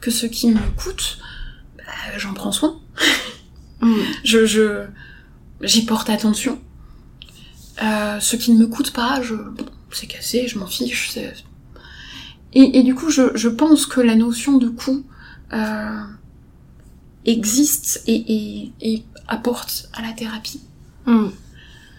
Que 0.00 0.10
ce 0.10 0.26
qui 0.26 0.48
me 0.48 0.60
coûte, 0.76 1.18
bah, 1.76 1.84
j'en 2.16 2.32
prends 2.34 2.52
soin. 2.52 2.80
Hmm. 3.80 3.94
je, 4.24 4.44
je, 4.44 4.86
j'y 5.62 5.84
porte 5.84 6.10
attention. 6.10 6.58
Euh, 7.82 8.18
ce 8.20 8.36
qui 8.36 8.52
ne 8.52 8.58
me 8.58 8.66
coûte 8.66 8.92
pas, 8.92 9.20
je, 9.22 9.34
c'est 9.92 10.06
cassé, 10.06 10.48
je 10.48 10.58
m'en 10.58 10.66
fiche. 10.66 11.16
Et, 12.54 12.82
du 12.82 12.94
coup, 12.94 13.10
je, 13.10 13.48
pense 13.48 13.86
que 13.86 14.00
la 14.00 14.16
notion 14.16 14.58
de 14.58 14.68
coût 14.68 15.04
euh, 15.52 16.02
existe 17.24 18.02
et, 18.06 18.72
apporte 19.28 19.90
à 19.92 20.02
la 20.02 20.12
thérapie. 20.12 20.62
Hmm. 21.06 21.28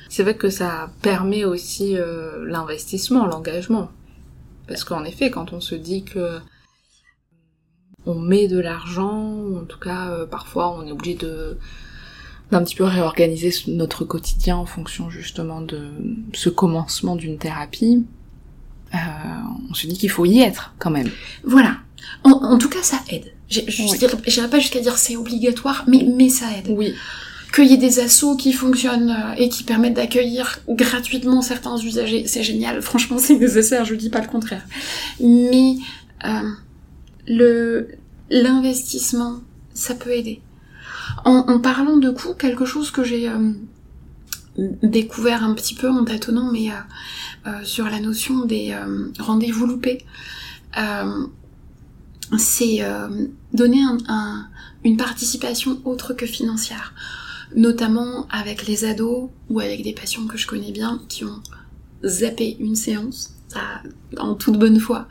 C'est 0.09 0.23
vrai 0.23 0.35
que 0.35 0.49
ça 0.49 0.91
permet 1.03 1.45
aussi 1.45 1.95
euh, 1.95 2.43
l'investissement, 2.45 3.27
l'engagement. 3.27 3.91
Parce 4.67 4.83
qu'en 4.83 5.03
effet, 5.03 5.29
quand 5.29 5.53
on 5.53 5.61
se 5.61 5.75
dit 5.75 6.03
que 6.03 6.39
on 8.05 8.15
met 8.15 8.47
de 8.47 8.59
l'argent, 8.59 9.35
en 9.55 9.65
tout 9.65 9.79
cas, 9.79 10.25
parfois 10.25 10.71
on 10.71 10.85
est 10.85 10.91
obligé 10.91 11.15
de 11.15 11.57
d'un 12.51 12.63
petit 12.63 12.75
peu 12.75 12.83
réorganiser 12.83 13.53
notre 13.67 14.05
quotidien 14.05 14.57
en 14.57 14.65
fonction 14.65 15.09
justement 15.09 15.61
de 15.61 15.89
ce 16.33 16.49
commencement 16.49 17.15
d'une 17.15 17.37
thérapie, 17.37 18.05
euh, 18.93 18.97
on 19.69 19.73
se 19.73 19.87
dit 19.87 19.97
qu'il 19.97 20.09
faut 20.09 20.25
y 20.25 20.41
être 20.41 20.73
quand 20.79 20.89
même. 20.89 21.09
Voilà. 21.43 21.77
En, 22.23 22.57
tout 22.57 22.69
cas, 22.69 22.81
ça 22.81 22.99
aide. 23.09 23.33
Je 23.49 23.61
n'irai 23.61 24.49
pas 24.49 24.59
jusqu'à 24.59 24.79
dire 24.79 24.97
c'est 24.97 25.15
obligatoire, 25.15 25.83
mais, 25.87 26.05
mais 26.15 26.29
ça 26.29 26.45
aide. 26.57 26.67
Oui. 26.69 26.93
Qu'il 27.53 27.65
y 27.65 27.73
ait 27.73 27.77
des 27.77 27.99
assos 27.99 28.35
qui 28.35 28.53
fonctionnent 28.53 29.09
euh, 29.09 29.33
et 29.37 29.49
qui 29.49 29.63
permettent 29.63 29.95
d'accueillir 29.95 30.59
gratuitement 30.69 31.41
certains 31.41 31.77
usagers, 31.77 32.25
c'est 32.27 32.43
génial. 32.43 32.81
Franchement, 32.81 33.17
c'est 33.19 33.35
nécessaire, 33.35 33.85
je 33.85 33.95
dis 33.95 34.09
pas 34.09 34.21
le 34.21 34.27
contraire. 34.27 34.63
Mais 35.19 35.77
euh, 36.25 36.49
le 37.27 37.87
l'investissement, 38.29 39.39
ça 39.73 39.95
peut 39.95 40.11
aider. 40.11 40.41
En, 41.25 41.59
parlant 41.59 41.97
de 41.97 42.09
coûts, 42.09 42.33
quelque 42.33 42.65
chose 42.65 42.91
que 42.91 43.03
j'ai 43.03 43.29
euh, 43.29 43.51
découvert 44.83 45.43
un 45.43 45.53
petit 45.53 45.75
peu 45.75 45.89
en 45.89 46.03
tâtonnant, 46.05 46.51
mais 46.51 46.69
euh, 46.69 46.73
euh, 47.47 47.63
sur 47.63 47.85
la 47.85 47.99
notion 47.99 48.45
des 48.45 48.75
rendez-vous 49.19 49.65
loupés, 49.65 50.05
c'est 52.37 52.81
donner 53.53 53.81
une 54.83 54.97
participation 54.97 55.81
autre 55.85 56.13
que 56.13 56.25
financière, 56.25 56.93
notamment 57.55 58.27
avec 58.29 58.67
les 58.67 58.85
ados 58.85 59.29
ou 59.49 59.59
avec 59.59 59.83
des 59.83 59.93
patients 59.93 60.27
que 60.27 60.37
je 60.37 60.47
connais 60.47 60.71
bien 60.71 61.01
qui 61.09 61.25
ont 61.25 61.41
zappé 62.05 62.55
une 62.59 62.75
séance, 62.75 63.35
en 64.17 64.35
toute 64.35 64.57
bonne 64.57 64.79
foi, 64.79 65.07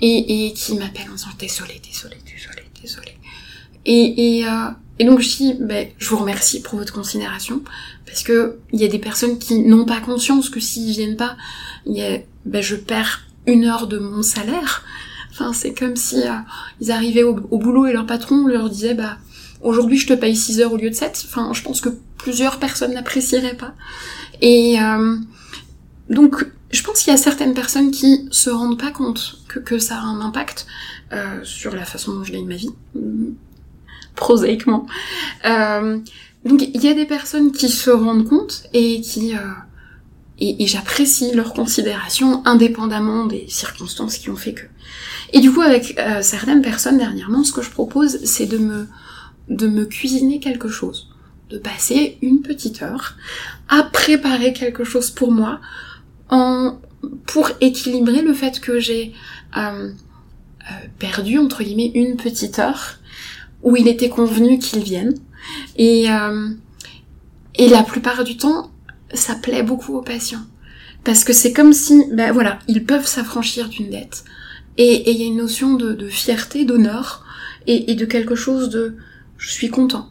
et, 0.00 0.52
qui 0.54 0.74
m'appellent 0.76 1.10
en 1.10 1.14
disant 1.14 1.28
désolé, 1.38 1.80
désolé, 1.84 2.16
désolé, 2.24 2.62
désolé. 2.82 3.18
Et, 3.84 4.44
et 4.98 5.04
donc 5.04 5.20
je 5.20 5.36
dis, 5.36 5.54
ben, 5.60 5.88
je 5.98 6.08
vous 6.08 6.16
remercie 6.16 6.60
pour 6.62 6.78
votre 6.78 6.92
considération, 6.92 7.62
parce 8.06 8.22
que 8.22 8.58
il 8.72 8.80
y 8.80 8.84
a 8.84 8.88
des 8.88 8.98
personnes 8.98 9.38
qui 9.38 9.60
n'ont 9.60 9.84
pas 9.84 10.00
conscience 10.00 10.48
que 10.48 10.60
s'ils 10.60 10.92
viennent 10.92 11.16
pas, 11.16 11.36
y 11.86 12.02
a, 12.02 12.18
ben, 12.44 12.62
je 12.62 12.76
perds 12.76 13.26
une 13.46 13.64
heure 13.64 13.86
de 13.86 13.98
mon 13.98 14.22
salaire. 14.22 14.84
Enfin, 15.30 15.52
c'est 15.52 15.74
comme 15.74 15.96
si 15.96 16.22
euh, 16.22 16.32
ils 16.80 16.90
arrivaient 16.90 17.22
au, 17.22 17.34
boulot 17.34 17.86
et 17.86 17.92
leur 17.92 18.06
patron 18.06 18.46
leur 18.46 18.70
disait, 18.70 18.94
bah 18.94 19.18
aujourd'hui 19.60 19.98
je 19.98 20.06
te 20.06 20.14
paye 20.14 20.34
6 20.34 20.60
heures 20.60 20.72
au 20.72 20.78
lieu 20.78 20.88
de 20.88 20.94
7. 20.94 21.24
Enfin, 21.26 21.52
je 21.52 21.62
pense 21.62 21.80
que 21.80 21.90
plusieurs 22.16 22.58
personnes 22.58 22.94
n'apprécieraient 22.94 23.56
pas. 23.56 23.74
Et 24.40 24.80
euh, 24.80 25.16
donc, 26.08 26.46
je 26.70 26.82
pense 26.82 27.02
qu'il 27.02 27.10
y 27.10 27.14
a 27.14 27.18
certaines 27.18 27.54
personnes 27.54 27.90
qui 27.90 28.28
se 28.30 28.48
rendent 28.48 28.80
pas 28.80 28.90
compte 28.90 29.40
que, 29.48 29.58
que 29.58 29.78
ça 29.78 29.96
a 29.96 30.00
un 30.00 30.20
impact 30.20 30.66
euh, 31.12 31.40
sur 31.44 31.74
la 31.76 31.84
façon 31.84 32.14
dont 32.14 32.24
je 32.24 32.32
gagne 32.32 32.46
ma 32.46 32.56
vie 32.56 32.70
prosaïquement. 34.16 34.86
Euh, 35.44 35.98
donc 36.44 36.62
il 36.62 36.82
y 36.82 36.88
a 36.88 36.94
des 36.94 37.06
personnes 37.06 37.52
qui 37.52 37.68
se 37.68 37.90
rendent 37.90 38.28
compte 38.28 38.64
et 38.72 39.00
qui 39.00 39.34
euh, 39.34 39.38
et, 40.38 40.66
j'apprécie 40.66 41.32
leur 41.32 41.54
considération 41.54 42.42
indépendamment 42.46 43.26
des 43.26 43.46
circonstances 43.48 44.18
qui 44.18 44.30
ont 44.30 44.36
fait 44.36 44.54
que. 44.54 44.66
Et 45.32 45.40
du 45.40 45.52
coup 45.52 45.62
avec 45.62 45.98
euh, 45.98 46.20
certaines 46.22 46.62
personnes 46.62 46.98
dernièrement, 46.98 47.44
ce 47.44 47.52
que 47.52 47.62
je 47.62 47.70
propose, 47.70 48.24
c'est 48.24 48.46
de 48.46 48.58
me 48.58 48.88
de 49.48 49.68
me 49.68 49.84
cuisiner 49.84 50.40
quelque 50.40 50.68
chose, 50.68 51.08
de 51.50 51.58
passer 51.58 52.18
une 52.20 52.42
petite 52.42 52.82
heure 52.82 53.14
à 53.68 53.84
préparer 53.84 54.52
quelque 54.52 54.82
chose 54.82 55.10
pour 55.10 55.30
moi, 55.30 55.60
en 56.30 56.78
pour 57.26 57.50
équilibrer 57.60 58.22
le 58.22 58.34
fait 58.34 58.60
que 58.60 58.80
j'ai 58.80 59.12
euh, 59.56 59.90
perdu 60.98 61.38
entre 61.38 61.62
guillemets 61.62 61.92
une 61.94 62.16
petite 62.16 62.58
heure 62.58 62.98
où 63.66 63.76
il 63.76 63.88
était 63.88 64.08
convenu 64.08 64.58
qu'ils 64.58 64.84
viennent. 64.84 65.14
Et, 65.76 66.08
euh, 66.08 66.50
et 67.56 67.68
la 67.68 67.82
plupart 67.82 68.22
du 68.22 68.36
temps, 68.36 68.70
ça 69.12 69.34
plaît 69.34 69.64
beaucoup 69.64 69.96
aux 69.96 70.02
patients. 70.02 70.46
Parce 71.02 71.24
que 71.24 71.32
c'est 71.32 71.52
comme 71.52 71.72
si, 71.72 72.04
ben 72.12 72.32
voilà, 72.32 72.60
ils 72.68 72.84
peuvent 72.84 73.06
s'affranchir 73.06 73.68
d'une 73.68 73.90
dette. 73.90 74.24
Et 74.78 75.10
il 75.10 75.18
y 75.18 75.24
a 75.24 75.26
une 75.26 75.36
notion 75.36 75.74
de, 75.74 76.08
fierté, 76.08 76.64
d'honneur, 76.64 77.24
et, 77.66 77.90
et, 77.90 77.96
de 77.96 78.04
quelque 78.04 78.36
chose 78.36 78.70
de 78.70 78.96
je 79.36 79.50
suis 79.50 79.68
content. 79.68 80.08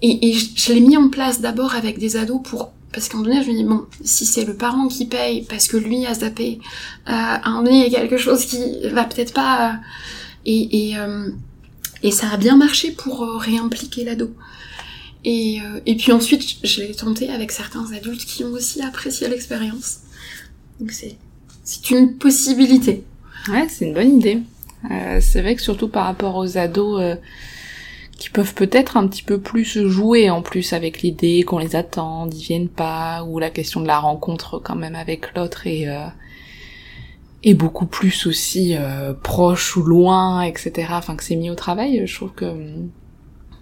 Et, 0.00 0.30
et 0.30 0.34
je, 0.34 0.72
l'ai 0.72 0.80
mis 0.80 0.96
en 0.96 1.08
place 1.08 1.40
d'abord 1.40 1.74
avec 1.74 1.98
des 1.98 2.16
ados 2.16 2.40
pour 2.44 2.72
parce 2.92 3.08
qu'à 3.08 3.16
un 3.16 3.22
moment 3.22 3.32
donné, 3.32 3.44
je 3.44 3.50
me 3.50 3.56
dis, 3.56 3.64
bon, 3.64 3.86
si 4.04 4.26
c'est 4.26 4.44
le 4.44 4.54
parent 4.54 4.86
qui 4.86 5.06
paye 5.06 5.46
parce 5.48 5.66
que 5.66 5.78
lui 5.78 6.04
a 6.04 6.12
zappé, 6.12 6.60
euh, 7.08 7.10
à 7.10 7.48
un 7.48 7.50
moment 7.52 7.62
donné, 7.64 7.86
il 7.86 7.92
y 7.92 7.96
a 7.96 8.00
quelque 8.00 8.18
chose 8.18 8.44
qui 8.44 8.86
va 8.90 9.04
peut-être 9.04 9.32
pas... 9.32 9.70
Euh, 9.70 9.74
et, 10.44 10.90
et, 10.90 10.98
euh, 10.98 11.30
et 12.02 12.10
ça 12.10 12.30
a 12.30 12.36
bien 12.36 12.56
marché 12.56 12.90
pour 12.90 13.22
euh, 13.22 13.36
réimpliquer 13.36 14.04
l'ado. 14.04 14.34
Et, 15.24 15.60
euh, 15.60 15.80
et 15.86 15.96
puis 15.96 16.12
ensuite, 16.12 16.42
je 16.64 16.80
l'ai 16.80 16.94
tenté 16.94 17.30
avec 17.30 17.52
certains 17.52 17.92
adultes 17.92 18.24
qui 18.24 18.42
ont 18.44 18.52
aussi 18.52 18.82
apprécié 18.82 19.28
l'expérience. 19.28 20.00
Donc 20.80 20.90
c'est, 20.90 21.16
une 21.90 22.16
possibilité. 22.16 23.04
Ouais, 23.48 23.66
c'est 23.68 23.86
une 23.86 23.94
bonne 23.94 24.16
idée. 24.16 24.40
Euh, 24.90 25.20
c'est 25.20 25.42
vrai 25.42 25.54
que 25.54 25.62
surtout 25.62 25.88
par 25.88 26.06
rapport 26.06 26.36
aux 26.36 26.58
ados 26.58 27.18
qui 28.18 28.30
peuvent 28.30 28.54
peut-être 28.54 28.96
un 28.96 29.06
petit 29.06 29.22
peu 29.22 29.40
plus 29.40 29.88
jouer 29.88 30.28
en 30.28 30.42
plus 30.42 30.72
avec 30.72 31.02
l'idée 31.02 31.44
qu'on 31.44 31.58
les 31.58 31.76
attend, 31.76 32.28
ils 32.28 32.42
viennent 32.42 32.68
pas, 32.68 33.22
ou 33.22 33.38
la 33.38 33.50
question 33.50 33.80
de 33.80 33.86
la 33.86 33.98
rencontre 33.98 34.58
quand 34.58 34.76
même 34.76 34.96
avec 34.96 35.34
l'autre 35.36 35.66
et 35.66 35.86
et 37.44 37.54
beaucoup 37.54 37.86
plus 37.86 38.26
aussi 38.26 38.76
proche 39.22 39.76
ou 39.76 39.82
loin, 39.82 40.42
etc. 40.42 40.88
Enfin 40.92 41.16
que 41.16 41.24
c'est 41.24 41.36
mis 41.36 41.50
au 41.50 41.54
travail, 41.54 42.06
je 42.06 42.14
trouve 42.14 42.32
que 42.32 42.46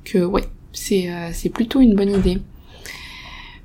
que 0.05 0.19
ouais, 0.19 0.45
c'est 0.73 1.11
euh, 1.11 1.31
c'est 1.33 1.51
plutôt 1.51 1.81
une 1.81 1.95
bonne 1.95 2.11
idée. 2.11 2.39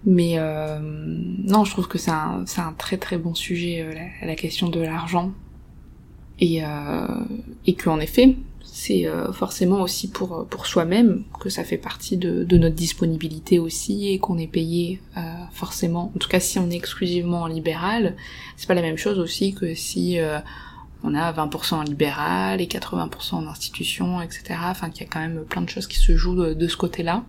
Mais 0.06 0.34
euh, 0.38 0.80
non, 0.82 1.66
je 1.66 1.72
trouve 1.72 1.88
que 1.88 1.98
c'est 1.98 2.12
un, 2.12 2.44
c'est 2.46 2.62
un 2.62 2.74
très 2.74 2.98
très 2.98 3.18
bon 3.18 3.34
sujet, 3.34 3.82
euh, 3.82 4.26
la, 4.26 4.36
question 4.36 4.70
de 4.70 4.80
l'argent. 4.80 5.32
Et, 6.40 6.64
euh, 6.64 7.08
et 7.66 7.74
qu'en 7.76 8.00
effet, 8.00 8.36
c'est 8.78 9.08
euh, 9.08 9.32
forcément 9.32 9.80
aussi 9.80 10.10
pour, 10.10 10.46
pour 10.50 10.66
soi-même 10.66 11.24
que 11.40 11.48
ça 11.48 11.64
fait 11.64 11.78
partie 11.78 12.18
de, 12.18 12.44
de 12.44 12.58
notre 12.58 12.76
disponibilité 12.76 13.58
aussi 13.58 14.10
et 14.10 14.20
qu'on 14.20 14.38
est 14.38 14.48
payé 14.48 15.00
euh, 15.16 15.22
forcément. 15.54 16.12
En 16.14 16.20
tout 16.20 16.28
cas, 16.28 16.42
si 16.42 16.60
on 16.60 16.70
est 16.70 16.76
exclusivement 16.76 17.44
en 17.44 17.48
libéral, 17.48 18.18
c'est 18.58 18.68
pas 18.68 18.74
la 18.74 18.82
même 18.82 18.98
chose 18.98 19.18
aussi 19.18 19.54
que 19.54 19.76
si 19.76 20.20
euh, 20.20 20.40
on 21.04 21.16
a 21.16 21.32
20% 21.32 21.76
en 21.76 21.84
libéral 21.84 22.60
et 22.60 22.66
80% 22.66 23.36
en 23.36 23.48
institution, 23.48 24.22
etc. 24.22 24.56
Enfin, 24.66 24.90
qu'il 24.90 25.04
y 25.04 25.06
a 25.06 25.10
quand 25.10 25.22
même 25.22 25.46
plein 25.46 25.62
de 25.62 25.70
choses 25.70 25.88
qui 25.88 25.98
se 25.98 26.18
jouent 26.18 26.36
de, 26.36 26.68
ce 26.68 26.76
côté-là 26.76 27.24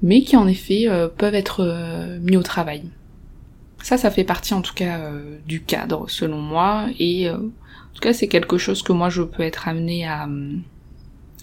mais 0.00 0.22
qui 0.22 0.36
en 0.38 0.48
effet 0.48 0.88
euh, 0.88 1.06
peuvent 1.06 1.34
être 1.34 1.60
euh, 1.60 2.18
mis 2.18 2.38
au 2.38 2.42
travail. 2.42 2.84
Ça, 3.82 3.98
ça 3.98 4.10
fait 4.10 4.24
partie 4.24 4.54
en 4.54 4.62
tout 4.62 4.72
cas 4.72 5.00
euh, 5.00 5.36
du 5.46 5.62
cadre 5.62 6.08
selon 6.08 6.38
moi, 6.38 6.86
et 6.98 7.28
en 7.92 7.94
tout 7.94 8.00
cas 8.00 8.12
c'est 8.12 8.28
quelque 8.28 8.58
chose 8.58 8.82
que 8.82 8.92
moi 8.92 9.10
je 9.10 9.22
peux 9.22 9.42
être 9.42 9.68
amenée 9.68 10.06
à, 10.06 10.28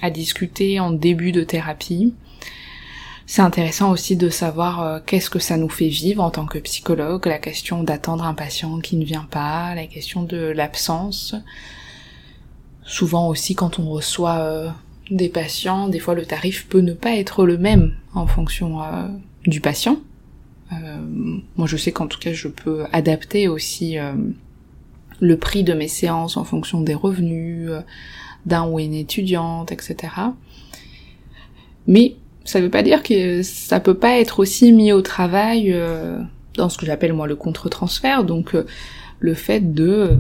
à 0.02 0.10
discuter 0.10 0.80
en 0.80 0.92
début 0.92 1.32
de 1.32 1.44
thérapie. 1.44 2.14
C'est 3.26 3.44
intéressant 3.44 3.92
aussi 3.92 4.16
de 4.16 4.30
savoir 4.30 5.04
qu'est-ce 5.06 5.30
que 5.30 5.38
ça 5.38 5.56
nous 5.56 5.70
fait 5.70 5.88
vivre 5.88 6.24
en 6.24 6.32
tant 6.32 6.48
que 6.48 6.58
psychologue, 6.58 7.28
la 7.28 7.38
question 7.38 7.84
d'attendre 7.84 8.24
un 8.24 8.34
patient 8.34 8.80
qui 8.80 8.96
ne 8.96 9.06
vient 9.06 9.28
pas, 9.30 9.76
la 9.76 9.86
question 9.86 10.24
de 10.24 10.38
l'absence. 10.38 11.36
Souvent 12.84 13.28
aussi 13.28 13.54
quand 13.54 13.78
on 13.78 13.88
reçoit 13.88 14.74
des 15.12 15.30
patients, 15.30 15.88
des 15.88 16.00
fois 16.00 16.14
le 16.14 16.26
tarif 16.26 16.68
peut 16.68 16.82
ne 16.82 16.94
pas 16.94 17.16
être 17.16 17.46
le 17.46 17.58
même 17.58 17.94
en 18.14 18.28
fonction 18.28 18.82
euh, 18.82 19.08
du 19.46 19.62
patient. 19.62 20.00
Euh, 20.72 20.78
moi 21.58 21.68
je 21.68 21.78
sais 21.78 21.92
qu'en 21.92 22.08
tout 22.08 22.20
cas 22.20 22.34
je 22.34 22.48
peux 22.48 22.86
adapter 22.92 23.48
aussi 23.48 23.98
euh, 23.98 24.14
le 25.20 25.38
prix 25.38 25.64
de 25.64 25.74
mes 25.74 25.88
séances 25.88 26.38
en 26.38 26.44
fonction 26.44 26.82
des 26.82 26.94
revenus 26.94 27.70
euh, 27.70 27.82
d'un 28.46 28.68
ou 28.68 28.80
une 28.80 28.94
étudiante, 28.94 29.72
etc. 29.72 29.98
Mais 31.88 32.16
ça 32.46 32.62
veut 32.62 32.70
pas 32.70 32.84
dire 32.84 33.04
que 33.04 33.44
ça 33.44 33.80
peut 33.80 33.98
pas 33.98 34.20
être 34.20 34.40
aussi 34.40 34.72
mis 34.72 34.92
au 34.92 35.02
travail 35.02 35.76
dans 36.56 36.70
ce 36.70 36.78
que 36.78 36.86
j'appelle 36.86 37.14
moi 37.14 37.28
le 37.28 37.36
contre-transfert, 37.36 38.24
donc 38.24 38.56
le 39.20 39.34
fait 39.34 39.74
de 39.74 40.18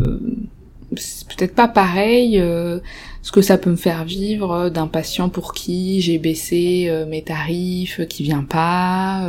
c'est 0.98 1.27
peut-être 1.27 1.56
pas 1.56 1.68
pareil 1.68 2.39
euh, 2.39 2.79
ce 3.22 3.32
que 3.32 3.41
ça 3.41 3.58
peut 3.58 3.70
me 3.70 3.75
faire 3.75 4.06
vivre 4.06 4.70
d'un 4.70 4.88
patient 4.88 5.29
pour 5.29 5.53
qui 5.53 6.01
j'ai 6.01 6.18
baissé 6.18 6.88
euh, 6.89 7.06
mes 7.06 7.22
tarifs, 7.22 8.01
qui 8.08 8.24
vient 8.24 8.44
pas. 8.44 9.24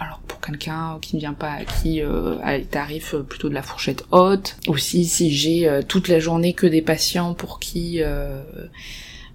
Euh, 0.00 0.04
alors 0.04 0.20
pour 0.20 0.40
quelqu'un 0.40 0.98
qui 1.00 1.16
ne 1.16 1.20
vient 1.20 1.34
pas, 1.34 1.64
qui 1.64 2.00
a 2.00 2.58
les 2.58 2.64
tarifs 2.64 3.14
plutôt 3.28 3.48
de 3.48 3.54
la 3.54 3.62
fourchette 3.62 4.04
haute. 4.10 4.56
Aussi 4.68 5.04
si 5.04 5.30
j'ai 5.30 5.80
toute 5.88 6.08
la 6.08 6.18
journée 6.18 6.52
que 6.52 6.66
des 6.66 6.82
patients 6.82 7.34
pour 7.34 7.60
qui 7.60 8.00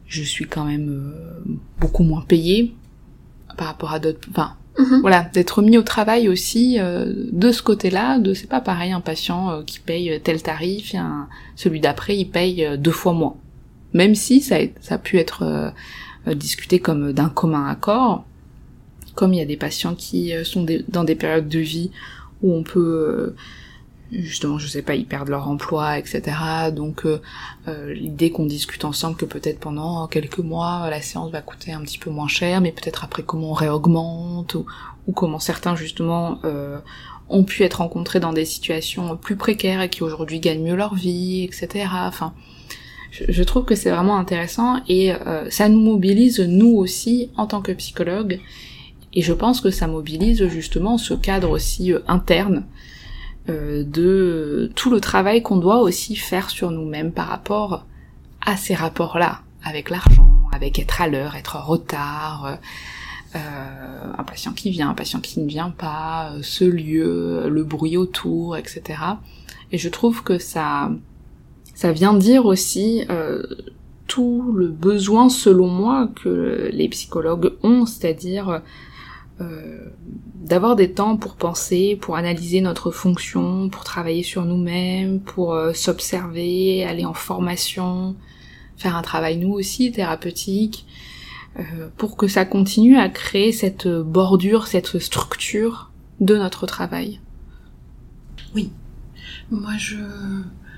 je 0.07 0.23
suis 0.23 0.45
quand 0.45 0.65
même 0.65 1.13
beaucoup 1.79 2.03
moins 2.03 2.21
payée 2.21 2.73
par 3.57 3.67
rapport 3.67 3.93
à 3.93 3.99
d'autres. 3.99 4.27
Enfin, 4.31 4.55
Mhm. 4.77 5.01
Voilà, 5.01 5.29
d'être 5.33 5.61
mis 5.61 5.77
au 5.77 5.83
travail 5.83 6.27
aussi 6.27 6.79
euh, 6.79 7.13
de 7.31 7.51
ce 7.51 7.61
côté-là, 7.61 8.19
de 8.19 8.33
c'est 8.33 8.49
pas 8.49 8.61
pareil 8.61 8.91
un 8.91 8.99
patient 8.99 9.51
euh, 9.51 9.63
qui 9.63 9.79
paye 9.79 10.19
tel 10.21 10.41
tarif, 10.41 10.93
et 10.93 10.99
celui 11.55 11.79
d'après 11.79 12.17
il 12.17 12.25
paye 12.25 12.65
euh, 12.65 12.77
deux 12.77 12.91
fois 12.91 13.13
moins. 13.13 13.35
Même 13.93 14.15
si 14.15 14.41
ça, 14.41 14.57
ça 14.81 14.95
a 14.95 14.97
pu 14.97 15.17
être 15.19 15.73
discuté 16.27 16.79
comme 16.79 17.13
d'un 17.13 17.29
commun 17.29 17.65
accord, 17.69 18.25
comme 19.15 19.33
il 19.33 19.37
y 19.37 19.41
a 19.41 19.45
des 19.45 19.57
patients 19.57 19.95
qui 19.95 20.33
sont 20.43 20.65
dans 20.87 21.03
des 21.03 21.15
périodes 21.15 21.49
de 21.49 21.59
vie 21.59 21.91
où 22.41 22.53
on 22.53 22.63
peut 22.63 23.33
justement, 24.11 24.57
je 24.57 24.67
sais 24.67 24.81
pas, 24.81 24.95
ils 24.95 25.05
perdent 25.05 25.29
leur 25.29 25.47
emploi, 25.47 25.97
etc. 25.97 26.21
Donc 26.73 27.05
euh, 27.05 27.21
euh, 27.67 27.93
l'idée 27.93 28.31
qu'on 28.31 28.45
discute 28.45 28.85
ensemble 28.85 29.15
que 29.17 29.25
peut-être 29.25 29.59
pendant 29.59 30.07
quelques 30.07 30.39
mois 30.39 30.89
la 30.89 31.01
séance 31.01 31.31
va 31.31 31.41
coûter 31.41 31.71
un 31.71 31.81
petit 31.81 31.97
peu 31.97 32.09
moins 32.09 32.27
cher, 32.27 32.61
mais 32.61 32.71
peut-être 32.71 33.03
après 33.03 33.23
comment 33.23 33.51
on 33.51 33.53
réaugmente 33.53 34.55
ou, 34.55 34.65
comment 35.13 35.39
certains 35.39 35.75
justement 35.75 36.39
euh, 36.45 36.79
ont 37.29 37.43
pu 37.43 37.63
être 37.63 37.75
rencontrés 37.75 38.19
dans 38.19 38.33
des 38.33 38.45
situations 38.45 39.17
plus 39.17 39.35
précaires 39.35 39.81
et 39.81 39.89
qui 39.89 40.03
aujourd'hui 40.03 40.39
gagnent 40.39 40.63
mieux 40.63 40.75
leur 40.75 40.95
vie, 40.95 41.43
etc. 41.43 41.87
Enfin, 41.91 42.33
je, 43.11 43.43
trouve 43.43 43.65
que 43.65 43.75
c'est 43.75 43.89
vraiment 43.89 44.17
intéressant 44.17 44.81
et 44.87 45.11
ça 45.49 45.69
nous 45.69 45.79
mobilise 45.79 46.39
nous 46.39 46.75
aussi 46.75 47.29
en 47.37 47.47
tant 47.47 47.61
que 47.61 47.71
psychologue. 47.71 48.39
Et 49.15 49.21
je 49.21 49.33
pense 49.33 49.61
que 49.61 49.71
ça 49.71 49.87
mobilise 49.87 50.47
justement 50.47 50.97
ce 50.97 51.13
cadre 51.13 51.49
aussi 51.49 51.93
interne 52.07 52.65
euh, 53.49 53.83
de 53.83 54.71
tout 54.75 54.89
le 54.89 54.99
travail 54.99 55.41
qu'on 55.41 55.57
doit 55.57 55.81
aussi 55.81 56.15
faire 56.15 56.49
sur 56.49 56.71
nous-mêmes 56.71 57.11
par 57.11 57.27
rapport 57.27 57.85
à 58.45 58.57
ces 58.57 58.75
rapports-là, 58.75 59.41
avec 59.63 59.89
l'argent, 59.89 60.29
avec 60.53 60.77
être 60.79 61.01
à 61.01 61.07
l'heure, 61.07 61.35
être 61.35 61.55
en 61.55 61.63
retard, 61.63 62.59
euh, 63.35 63.39
un 64.17 64.23
patient 64.23 64.53
qui 64.53 64.69
vient, 64.69 64.89
un 64.89 64.93
patient 64.93 65.19
qui 65.19 65.41
ne 65.41 65.47
vient 65.47 65.69
pas, 65.69 66.31
euh, 66.31 66.39
ce 66.41 66.63
lieu, 66.63 67.49
le 67.49 67.63
bruit 67.63 67.97
autour, 67.97 68.55
etc. 68.55 68.83
Et 69.73 69.77
je 69.77 69.89
trouve 69.89 70.23
que 70.23 70.37
ça, 70.37 70.89
ça 71.73 71.91
vient 71.91 72.13
dire 72.13 72.45
aussi 72.45 73.03
euh, 73.09 73.43
tout 74.07 74.53
le 74.55 74.69
besoin, 74.69 75.27
selon 75.27 75.67
moi, 75.67 76.09
que 76.15 76.69
les 76.71 76.87
psychologues 76.87 77.53
ont, 77.61 77.85
c'est-à-dire 77.85 78.61
euh, 79.41 79.89
d'avoir 80.35 80.77
des 80.77 80.93
temps 80.93 81.17
pour 81.17 81.35
penser, 81.35 81.97
pour 81.99 82.15
analyser 82.15 82.61
notre 82.61 82.89
fonction, 82.91 83.69
pour 83.69 83.83
travailler 83.83 84.23
sur 84.23 84.45
nous-mêmes, 84.45 85.19
pour 85.19 85.53
euh, 85.53 85.73
s'observer, 85.73 86.85
aller 86.85 87.03
en 87.03 87.13
formation, 87.13 88.15
faire 88.77 88.95
un 88.95 89.01
travail 89.01 89.37
nous 89.37 89.51
aussi 89.51 89.91
thérapeutique, 89.91 90.85
euh, 91.59 91.89
pour 91.97 92.15
que 92.15 92.27
ça 92.27 92.45
continue 92.45 92.97
à 92.97 93.09
créer 93.09 93.51
cette 93.51 93.87
bordure, 93.87 94.67
cette 94.67 94.99
structure 94.99 95.91
de 96.21 96.37
notre 96.37 96.65
travail. 96.65 97.19
Oui, 98.53 98.71
moi 99.51 99.73
je, 99.77 99.97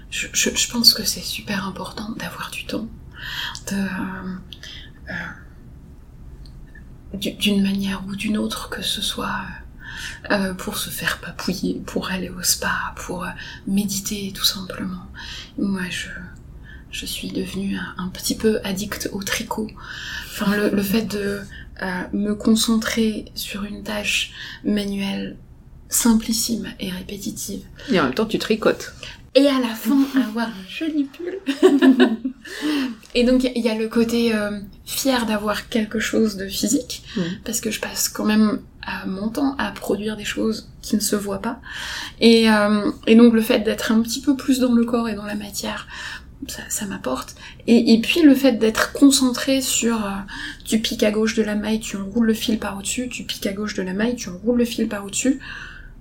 je, 0.09 0.27
je 0.33 0.71
pense 0.71 0.95
que 0.95 1.03
c'est 1.03 1.21
super 1.21 1.67
important 1.67 2.09
d'avoir 2.17 2.49
du 2.49 2.65
temps, 2.65 2.87
de 3.69 3.77
d'une 7.13 7.61
manière 7.61 8.03
ou 8.07 8.15
d'une 8.15 8.37
autre, 8.37 8.69
que 8.69 8.81
ce 8.81 9.01
soit 9.01 9.41
euh, 10.31 10.53
pour 10.53 10.77
se 10.77 10.89
faire 10.89 11.19
papouiller, 11.19 11.81
pour 11.85 12.11
aller 12.11 12.29
au 12.29 12.43
spa, 12.43 12.93
pour 12.95 13.23
euh, 13.23 13.29
méditer 13.65 14.31
tout 14.35 14.43
simplement. 14.43 15.05
Moi, 15.57 15.83
je, 15.89 16.09
je 16.91 17.05
suis 17.05 17.29
devenue 17.29 17.77
un, 17.97 18.09
petit 18.09 18.35
peu 18.35 18.59
addict 18.63 19.09
au 19.13 19.23
tricot. 19.23 19.69
Enfin, 20.25 20.55
le, 20.55 20.81
fait 20.81 21.03
de 21.03 21.41
euh, 21.81 22.01
me 22.13 22.33
concentrer 22.33 23.25
sur 23.35 23.63
une 23.63 23.83
tâche 23.83 24.33
manuelle 24.63 25.37
simplissime 25.89 26.67
et 26.79 26.89
répétitive. 26.89 27.61
Et 27.89 27.99
en 27.99 28.03
même 28.03 28.13
temps, 28.13 28.25
tu 28.25 28.39
tricotes. 28.39 28.93
Et 29.37 29.47
à 29.47 29.59
la 29.59 29.75
fin, 29.75 29.99
avoir 30.19 30.47
un 30.47 30.67
joli 30.67 31.03
pull. 31.03 31.37
et 33.13 33.23
donc, 33.23 33.43
il 33.43 33.63
y 33.63 33.69
a 33.69 33.75
le 33.75 33.87
côté 33.87 34.33
euh, 34.33 34.59
fier 34.83 35.27
d'avoir 35.27 35.69
quelque 35.69 35.99
chose 35.99 36.37
de 36.37 36.47
physique, 36.47 37.03
parce 37.45 37.61
que 37.61 37.69
je 37.69 37.79
passe 37.79 38.09
quand 38.09 38.25
même 38.25 38.61
à 38.81 39.05
mon 39.05 39.29
temps 39.29 39.55
à 39.59 39.69
produire 39.69 40.17
des 40.17 40.25
choses 40.25 40.71
qui 40.81 40.95
ne 40.95 41.01
se 41.01 41.15
voient 41.15 41.41
pas. 41.41 41.61
Et, 42.19 42.49
euh, 42.49 42.89
et 43.05 43.13
donc, 43.13 43.33
le 43.33 43.43
fait 43.43 43.59
d'être 43.59 43.91
un 43.91 44.01
petit 44.01 44.21
peu 44.21 44.35
plus 44.35 44.59
dans 44.59 44.73
le 44.73 44.83
corps 44.85 45.07
et 45.07 45.13
dans 45.13 45.25
la 45.25 45.35
matière, 45.35 45.87
ça, 46.47 46.63
ça 46.69 46.87
m'apporte. 46.87 47.35
Et, 47.67 47.93
et, 47.93 48.01
puis 48.01 48.23
le 48.23 48.33
fait 48.33 48.53
d'être 48.53 48.91
concentré 48.91 49.61
sur 49.61 50.03
euh, 50.03 50.13
tu 50.65 50.79
piques 50.79 51.03
à 51.03 51.11
gauche 51.11 51.35
de 51.35 51.43
la 51.43 51.53
maille, 51.53 51.79
tu 51.79 51.95
enroules 51.95 52.25
le 52.25 52.33
fil 52.33 52.57
par 52.57 52.75
au-dessus, 52.79 53.07
tu 53.07 53.23
piques 53.23 53.45
à 53.45 53.53
gauche 53.53 53.75
de 53.75 53.83
la 53.83 53.93
maille, 53.93 54.15
tu 54.15 54.29
enroules 54.29 54.57
le 54.57 54.65
fil 54.65 54.87
par 54.87 55.05
au-dessus, 55.05 55.39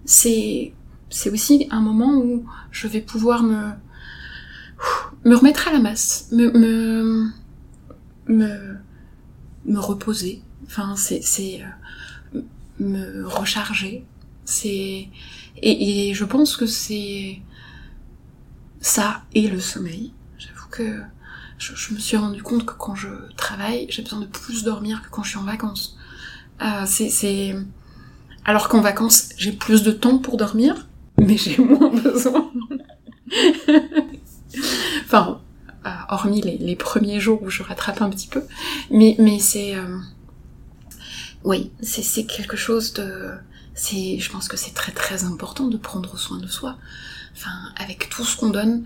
c'est 0.06 0.72
c'est 1.10 1.30
aussi 1.30 1.68
un 1.70 1.80
moment 1.80 2.18
où 2.18 2.44
je 2.70 2.88
vais 2.88 3.00
pouvoir 3.00 3.42
me 3.42 3.70
me 5.24 5.34
remettre 5.34 5.68
à 5.68 5.72
la 5.72 5.78
masse, 5.78 6.28
me 6.32 6.50
me 6.50 7.30
me, 8.28 9.78
reposer. 9.78 10.42
Enfin, 10.66 10.94
c'est 10.96 11.22
c'est 11.22 11.62
euh, 12.34 12.40
me 12.78 13.26
recharger. 13.26 14.04
C'est 14.44 15.08
et, 15.56 16.08
et 16.10 16.14
je 16.14 16.24
pense 16.24 16.56
que 16.56 16.66
c'est 16.66 17.40
ça 18.80 19.22
et 19.34 19.48
le 19.48 19.60
sommeil. 19.60 20.12
J'avoue 20.38 20.68
que 20.70 21.00
je, 21.58 21.74
je, 21.74 21.94
me 21.94 21.98
suis 21.98 22.16
rendu 22.16 22.42
compte 22.42 22.66
que 22.66 22.74
quand 22.74 22.94
je 22.94 23.08
travaille, 23.36 23.86
j'ai 23.88 24.02
besoin 24.02 24.20
de 24.20 24.26
plus 24.26 24.64
dormir 24.64 25.02
que 25.02 25.08
quand 25.08 25.22
je 25.22 25.30
suis 25.30 25.38
en 25.38 25.44
vacances. 25.44 25.96
Euh, 26.62 26.84
c'est 26.86 27.56
alors 28.44 28.68
qu'en 28.68 28.80
vacances, 28.80 29.30
j'ai 29.36 29.52
plus 29.52 29.82
de 29.82 29.90
temps 29.90 30.18
pour 30.18 30.36
dormir, 30.36 30.86
mais 31.18 31.36
j'ai 31.36 31.58
moins 31.58 31.90
besoin. 31.90 32.50
enfin, 35.04 35.40
euh, 35.86 35.90
hormis 36.08 36.40
les, 36.42 36.58
les, 36.58 36.76
premiers 36.76 37.20
jours 37.20 37.42
où 37.42 37.50
je 37.50 37.62
rattrape 37.62 38.02
un 38.02 38.10
petit 38.10 38.28
peu, 38.28 38.42
mais, 38.90 39.16
mais 39.18 39.38
c'est 39.38 39.74
euh, 39.76 39.98
oui, 41.44 41.70
c'est 41.80 42.24
quelque 42.24 42.56
chose 42.56 42.92
de... 42.94 43.30
Je 43.76 44.30
pense 44.30 44.48
que 44.48 44.56
c'est 44.56 44.74
très 44.74 44.90
très 44.92 45.24
important 45.24 45.68
de 45.68 45.76
prendre 45.76 46.18
soin 46.18 46.38
de 46.38 46.46
soi. 46.48 46.76
Enfin, 47.36 47.52
avec 47.76 48.08
tout 48.08 48.24
ce 48.24 48.36
qu'on 48.36 48.48
donne, 48.50 48.84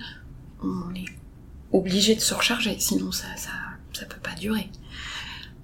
on 0.63 0.95
est 0.95 1.07
obligé 1.73 2.15
de 2.15 2.21
se 2.21 2.35
recharger, 2.35 2.77
sinon 2.81 3.13
ça, 3.13 3.29
ça, 3.37 3.51
ça 3.93 4.05
peut 4.05 4.21
pas 4.23 4.35
durer. 4.35 4.69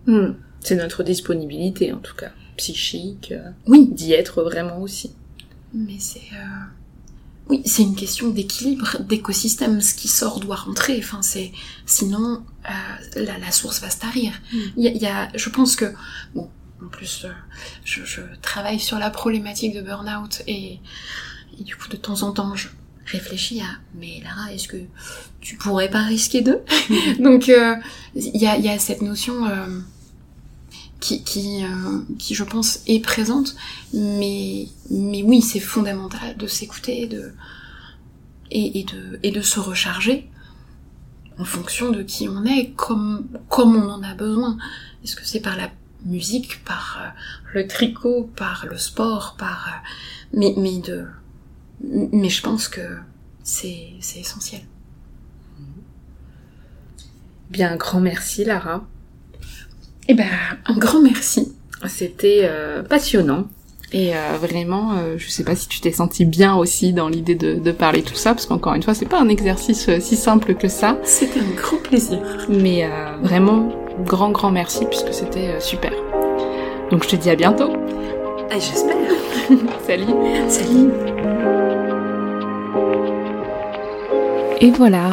Hmm. 0.07 0.35
C'est 0.61 0.77
notre 0.77 1.03
disponibilité, 1.03 1.93
en 1.93 1.99
tout 1.99 2.15
cas, 2.15 2.31
psychique. 2.57 3.33
euh, 3.33 3.51
Oui, 3.67 3.89
D'y 3.93 4.13
être 4.13 4.43
vraiment 4.43 4.81
aussi. 4.81 5.13
Mais 5.75 5.99
c'est... 5.99 6.29
euh, 6.35 6.65
Oui, 7.49 7.63
c'est 7.65 7.83
une 7.83 7.95
question 7.97 8.31
d'équilibre, 8.31 8.99
d'écosystème. 9.01 9.81
Ce 9.81 9.95
qui 9.95 10.09
sort 10.09 10.41
doit 10.41 10.57
rentrer. 10.57 10.99
Enfin, 10.99 11.23
c'est 11.23 11.53
sinon 11.87 12.43
euh, 12.69 13.23
la, 13.25 13.39
la 13.39 13.51
source 13.53 13.81
va 13.81 13.91
se 13.91 13.99
tarir. 13.99 14.33
Mm. 14.53 14.59
Il 14.77 14.85
y, 14.85 14.89
a, 14.89 14.91
il 14.93 15.03
y 15.03 15.07
a- 15.07 15.29
je 15.35 15.49
pense 15.49 15.77
que 15.77 15.93
bon, 16.35 16.51
en 16.85 16.89
plus, 16.89 17.25
euh, 17.25 17.31
je, 17.85 18.05
je 18.05 18.21
travaille 18.43 18.81
sur 18.81 18.99
la 18.99 19.11
problématique 19.11 19.75
de 19.75 19.83
burn-out 19.83 20.43
et, 20.47 20.81
et 21.59 21.63
du 21.65 21.77
coup, 21.77 21.89
de 21.89 21.97
temps 21.97 22.23
en 22.23 22.33
temps, 22.33 22.55
je 22.55 22.69
réfléchis 23.07 23.61
à 23.61 23.67
mais 23.95 24.21
Lara, 24.25 24.53
est-ce 24.53 24.67
que 24.67 24.79
tu 25.41 25.57
pourrais 25.57 25.89
pas 25.91 26.03
risquer 26.03 26.41
d'eux? 26.43 26.61
Donc, 27.21 27.49
euh, 27.49 27.77
y, 28.17 28.47
a, 28.47 28.57
il 28.57 28.65
y 28.65 28.69
a 28.69 28.79
cette 28.81 29.03
notion. 29.03 29.47
Qui, 31.25 31.65
euh, 31.65 32.01
qui, 32.19 32.35
je 32.35 32.45
pense, 32.45 32.81
est 32.87 33.01
présente, 33.01 33.55
mais, 33.93 34.69
mais 34.91 35.23
oui, 35.23 35.41
c'est 35.43 35.61
fondamental 35.61 36.37
de 36.37 36.47
s'écouter 36.47 37.07
de, 37.07 37.33
et, 38.51 38.85
de, 38.85 39.19
et 39.23 39.31
de 39.31 39.41
se 39.41 39.61
recharger 39.61 40.29
en 41.39 41.45
fonction 41.45 41.91
de 41.91 42.03
qui 42.03 42.29
on 42.29 42.45
est, 42.45 42.73
comme, 42.77 43.27
comme 43.49 43.77
on 43.77 43.89
en 43.91 44.03
a 44.03 44.15
besoin. 44.15 44.57
Est-ce 45.05 45.17
que 45.17 45.27
c'est 45.27 45.41
par 45.41 45.57
la 45.57 45.71
musique, 46.05 46.65
par 46.65 46.99
euh, 47.01 47.09
le 47.55 47.67
tricot, 47.67 48.31
par 48.37 48.67
le 48.67 48.79
sport, 48.79 49.37
par... 49.39 49.69
euh, 49.69 49.89
mais, 50.33 50.55
mais, 50.57 50.79
de, 50.79 51.07
mais 52.13 52.29
je 52.29 52.43
pense 52.43 52.69
que 52.69 52.97
c'est 53.43 53.99
essentiel. 54.17 54.63
Bien, 57.51 57.77
grand 57.77 58.01
merci, 58.01 58.45
Lara. 58.45 58.87
Eh 60.09 60.15
ben, 60.15 60.27
un 60.67 60.77
grand 60.79 61.01
merci. 61.01 61.53
C'était 61.89 62.41
euh, 62.45 62.83
passionnant. 62.83 63.45
Et 63.93 64.17
euh, 64.17 64.37
vraiment, 64.41 64.95
euh, 64.95 65.15
je 65.17 65.29
sais 65.31 65.45
pas 65.45 65.55
si 65.55 65.69
tu 65.69 65.81
t'es 65.81 65.93
senti 65.93 66.25
bien 66.25 66.57
aussi 66.57 66.93
dans 66.93 67.09
l'idée 67.09 67.37
de, 67.37 67.55
de 67.55 67.73
parler 67.73 68.03
tout 68.03 68.17
ça, 68.17 68.35
parce 68.35 68.47
qu'encore 68.47 68.75
une 68.75 68.83
fois, 68.83 68.95
c'est 68.95 69.07
pas 69.07 69.21
un 69.21 69.29
exercice 69.29 69.89
euh, 69.89 70.01
si 70.01 70.17
simple 70.17 70.55
que 70.55 70.69
ça. 70.69 70.99
C'était 71.05 71.41
un 71.41 71.55
grand 71.57 71.77
plaisir. 71.79 72.19
Mais 72.49 72.85
euh, 72.85 72.89
vraiment, 73.23 73.69
grand, 74.05 74.31
grand 74.31 74.51
merci, 74.51 74.85
puisque 74.87 75.13
c'était 75.15 75.51
euh, 75.51 75.61
super. 75.61 75.93
Donc 76.91 77.05
je 77.05 77.11
te 77.11 77.17
dis 77.17 77.31
à 77.31 77.37
bientôt. 77.37 77.73
Et 78.51 78.61
j'espère. 78.61 78.97
Salut 79.87 80.07
Salut. 80.49 80.91
Et 84.61 84.71
voilà. 84.71 85.13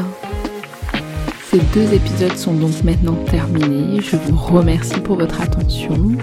Ces 1.54 1.62
deux 1.76 1.94
épisodes 1.94 2.36
sont 2.36 2.56
donc 2.56 2.84
maintenant 2.84 3.16
terminés. 3.30 4.02
Je 4.02 4.16
vous 4.16 4.38
remercie 4.38 5.00
pour 5.02 5.18
votre 5.18 5.40
attention. 5.40 6.14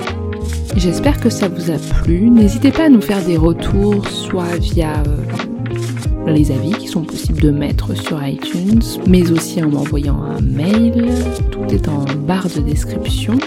J'espère 0.75 1.21
que 1.21 1.31
ça 1.31 1.49
vous 1.49 1.71
a 1.71 1.77
plu. 2.03 2.29
N'hésitez 2.29 2.73
pas 2.73 2.87
à 2.87 2.89
nous 2.89 3.01
faire 3.01 3.25
des 3.25 3.37
retours, 3.37 4.09
soit 4.09 4.57
via 4.57 4.93
euh, 5.07 6.33
les 6.33 6.51
avis 6.51 6.73
qui 6.73 6.89
sont 6.89 7.05
possibles 7.05 7.41
de 7.41 7.53
mettre 7.53 7.95
sur 7.95 8.21
iTunes, 8.27 8.83
mais 9.07 9.31
aussi 9.31 9.63
en 9.63 9.69
m'envoyant 9.69 10.21
un 10.21 10.41
mail. 10.41 11.15
Tout 11.53 11.73
est 11.73 11.87
en 11.87 12.05
barre 12.27 12.49
de 12.49 12.63
description. 12.63 13.39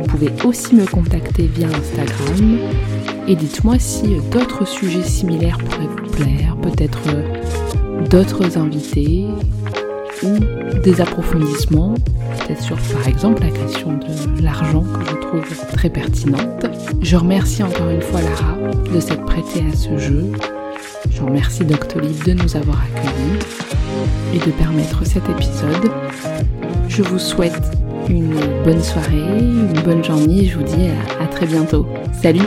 Vous 0.00 0.06
pouvez 0.08 0.32
aussi 0.44 0.74
me 0.74 0.84
contacter 0.84 1.46
via 1.46 1.68
Instagram. 1.68 2.58
Et 3.28 3.36
dites-moi 3.36 3.76
si 3.78 4.16
euh, 4.16 4.20
d'autres 4.32 4.66
sujets 4.66 5.04
similaires 5.04 5.58
pourraient 5.58 5.86
vous 5.86 6.10
plaire, 6.10 6.56
peut-être 6.60 6.98
euh, 7.06 8.04
d'autres 8.10 8.58
invités 8.58 9.26
des 10.82 11.00
approfondissements, 11.00 11.94
peut-être 12.38 12.62
sur 12.62 12.76
par 12.76 13.06
exemple 13.06 13.42
la 13.42 13.50
question 13.50 13.92
de 13.92 14.42
l'argent 14.42 14.82
que 14.82 15.10
je 15.10 15.16
trouve 15.16 15.66
très 15.72 15.90
pertinente. 15.90 16.66
Je 17.02 17.16
remercie 17.16 17.62
encore 17.62 17.90
une 17.90 18.02
fois 18.02 18.20
Lara 18.20 18.56
de 18.92 19.00
s'être 19.00 19.24
prêtée 19.24 19.64
à 19.72 19.76
ce 19.76 19.96
jeu. 19.98 20.26
Je 21.10 21.22
remercie 21.22 21.64
Doctolib 21.64 22.24
de 22.24 22.32
nous 22.32 22.56
avoir 22.56 22.78
accueillis 22.82 23.38
et 24.34 24.38
de 24.38 24.50
permettre 24.52 25.04
cet 25.04 25.28
épisode. 25.28 25.90
Je 26.88 27.02
vous 27.02 27.18
souhaite 27.18 27.62
une 28.08 28.34
bonne 28.64 28.82
soirée, 28.82 29.38
une 29.38 29.80
bonne 29.84 30.02
journée 30.02 30.46
je 30.46 30.58
vous 30.58 30.64
dis 30.64 30.88
à 31.20 31.26
très 31.26 31.46
bientôt. 31.46 31.86
Salut 32.22 32.46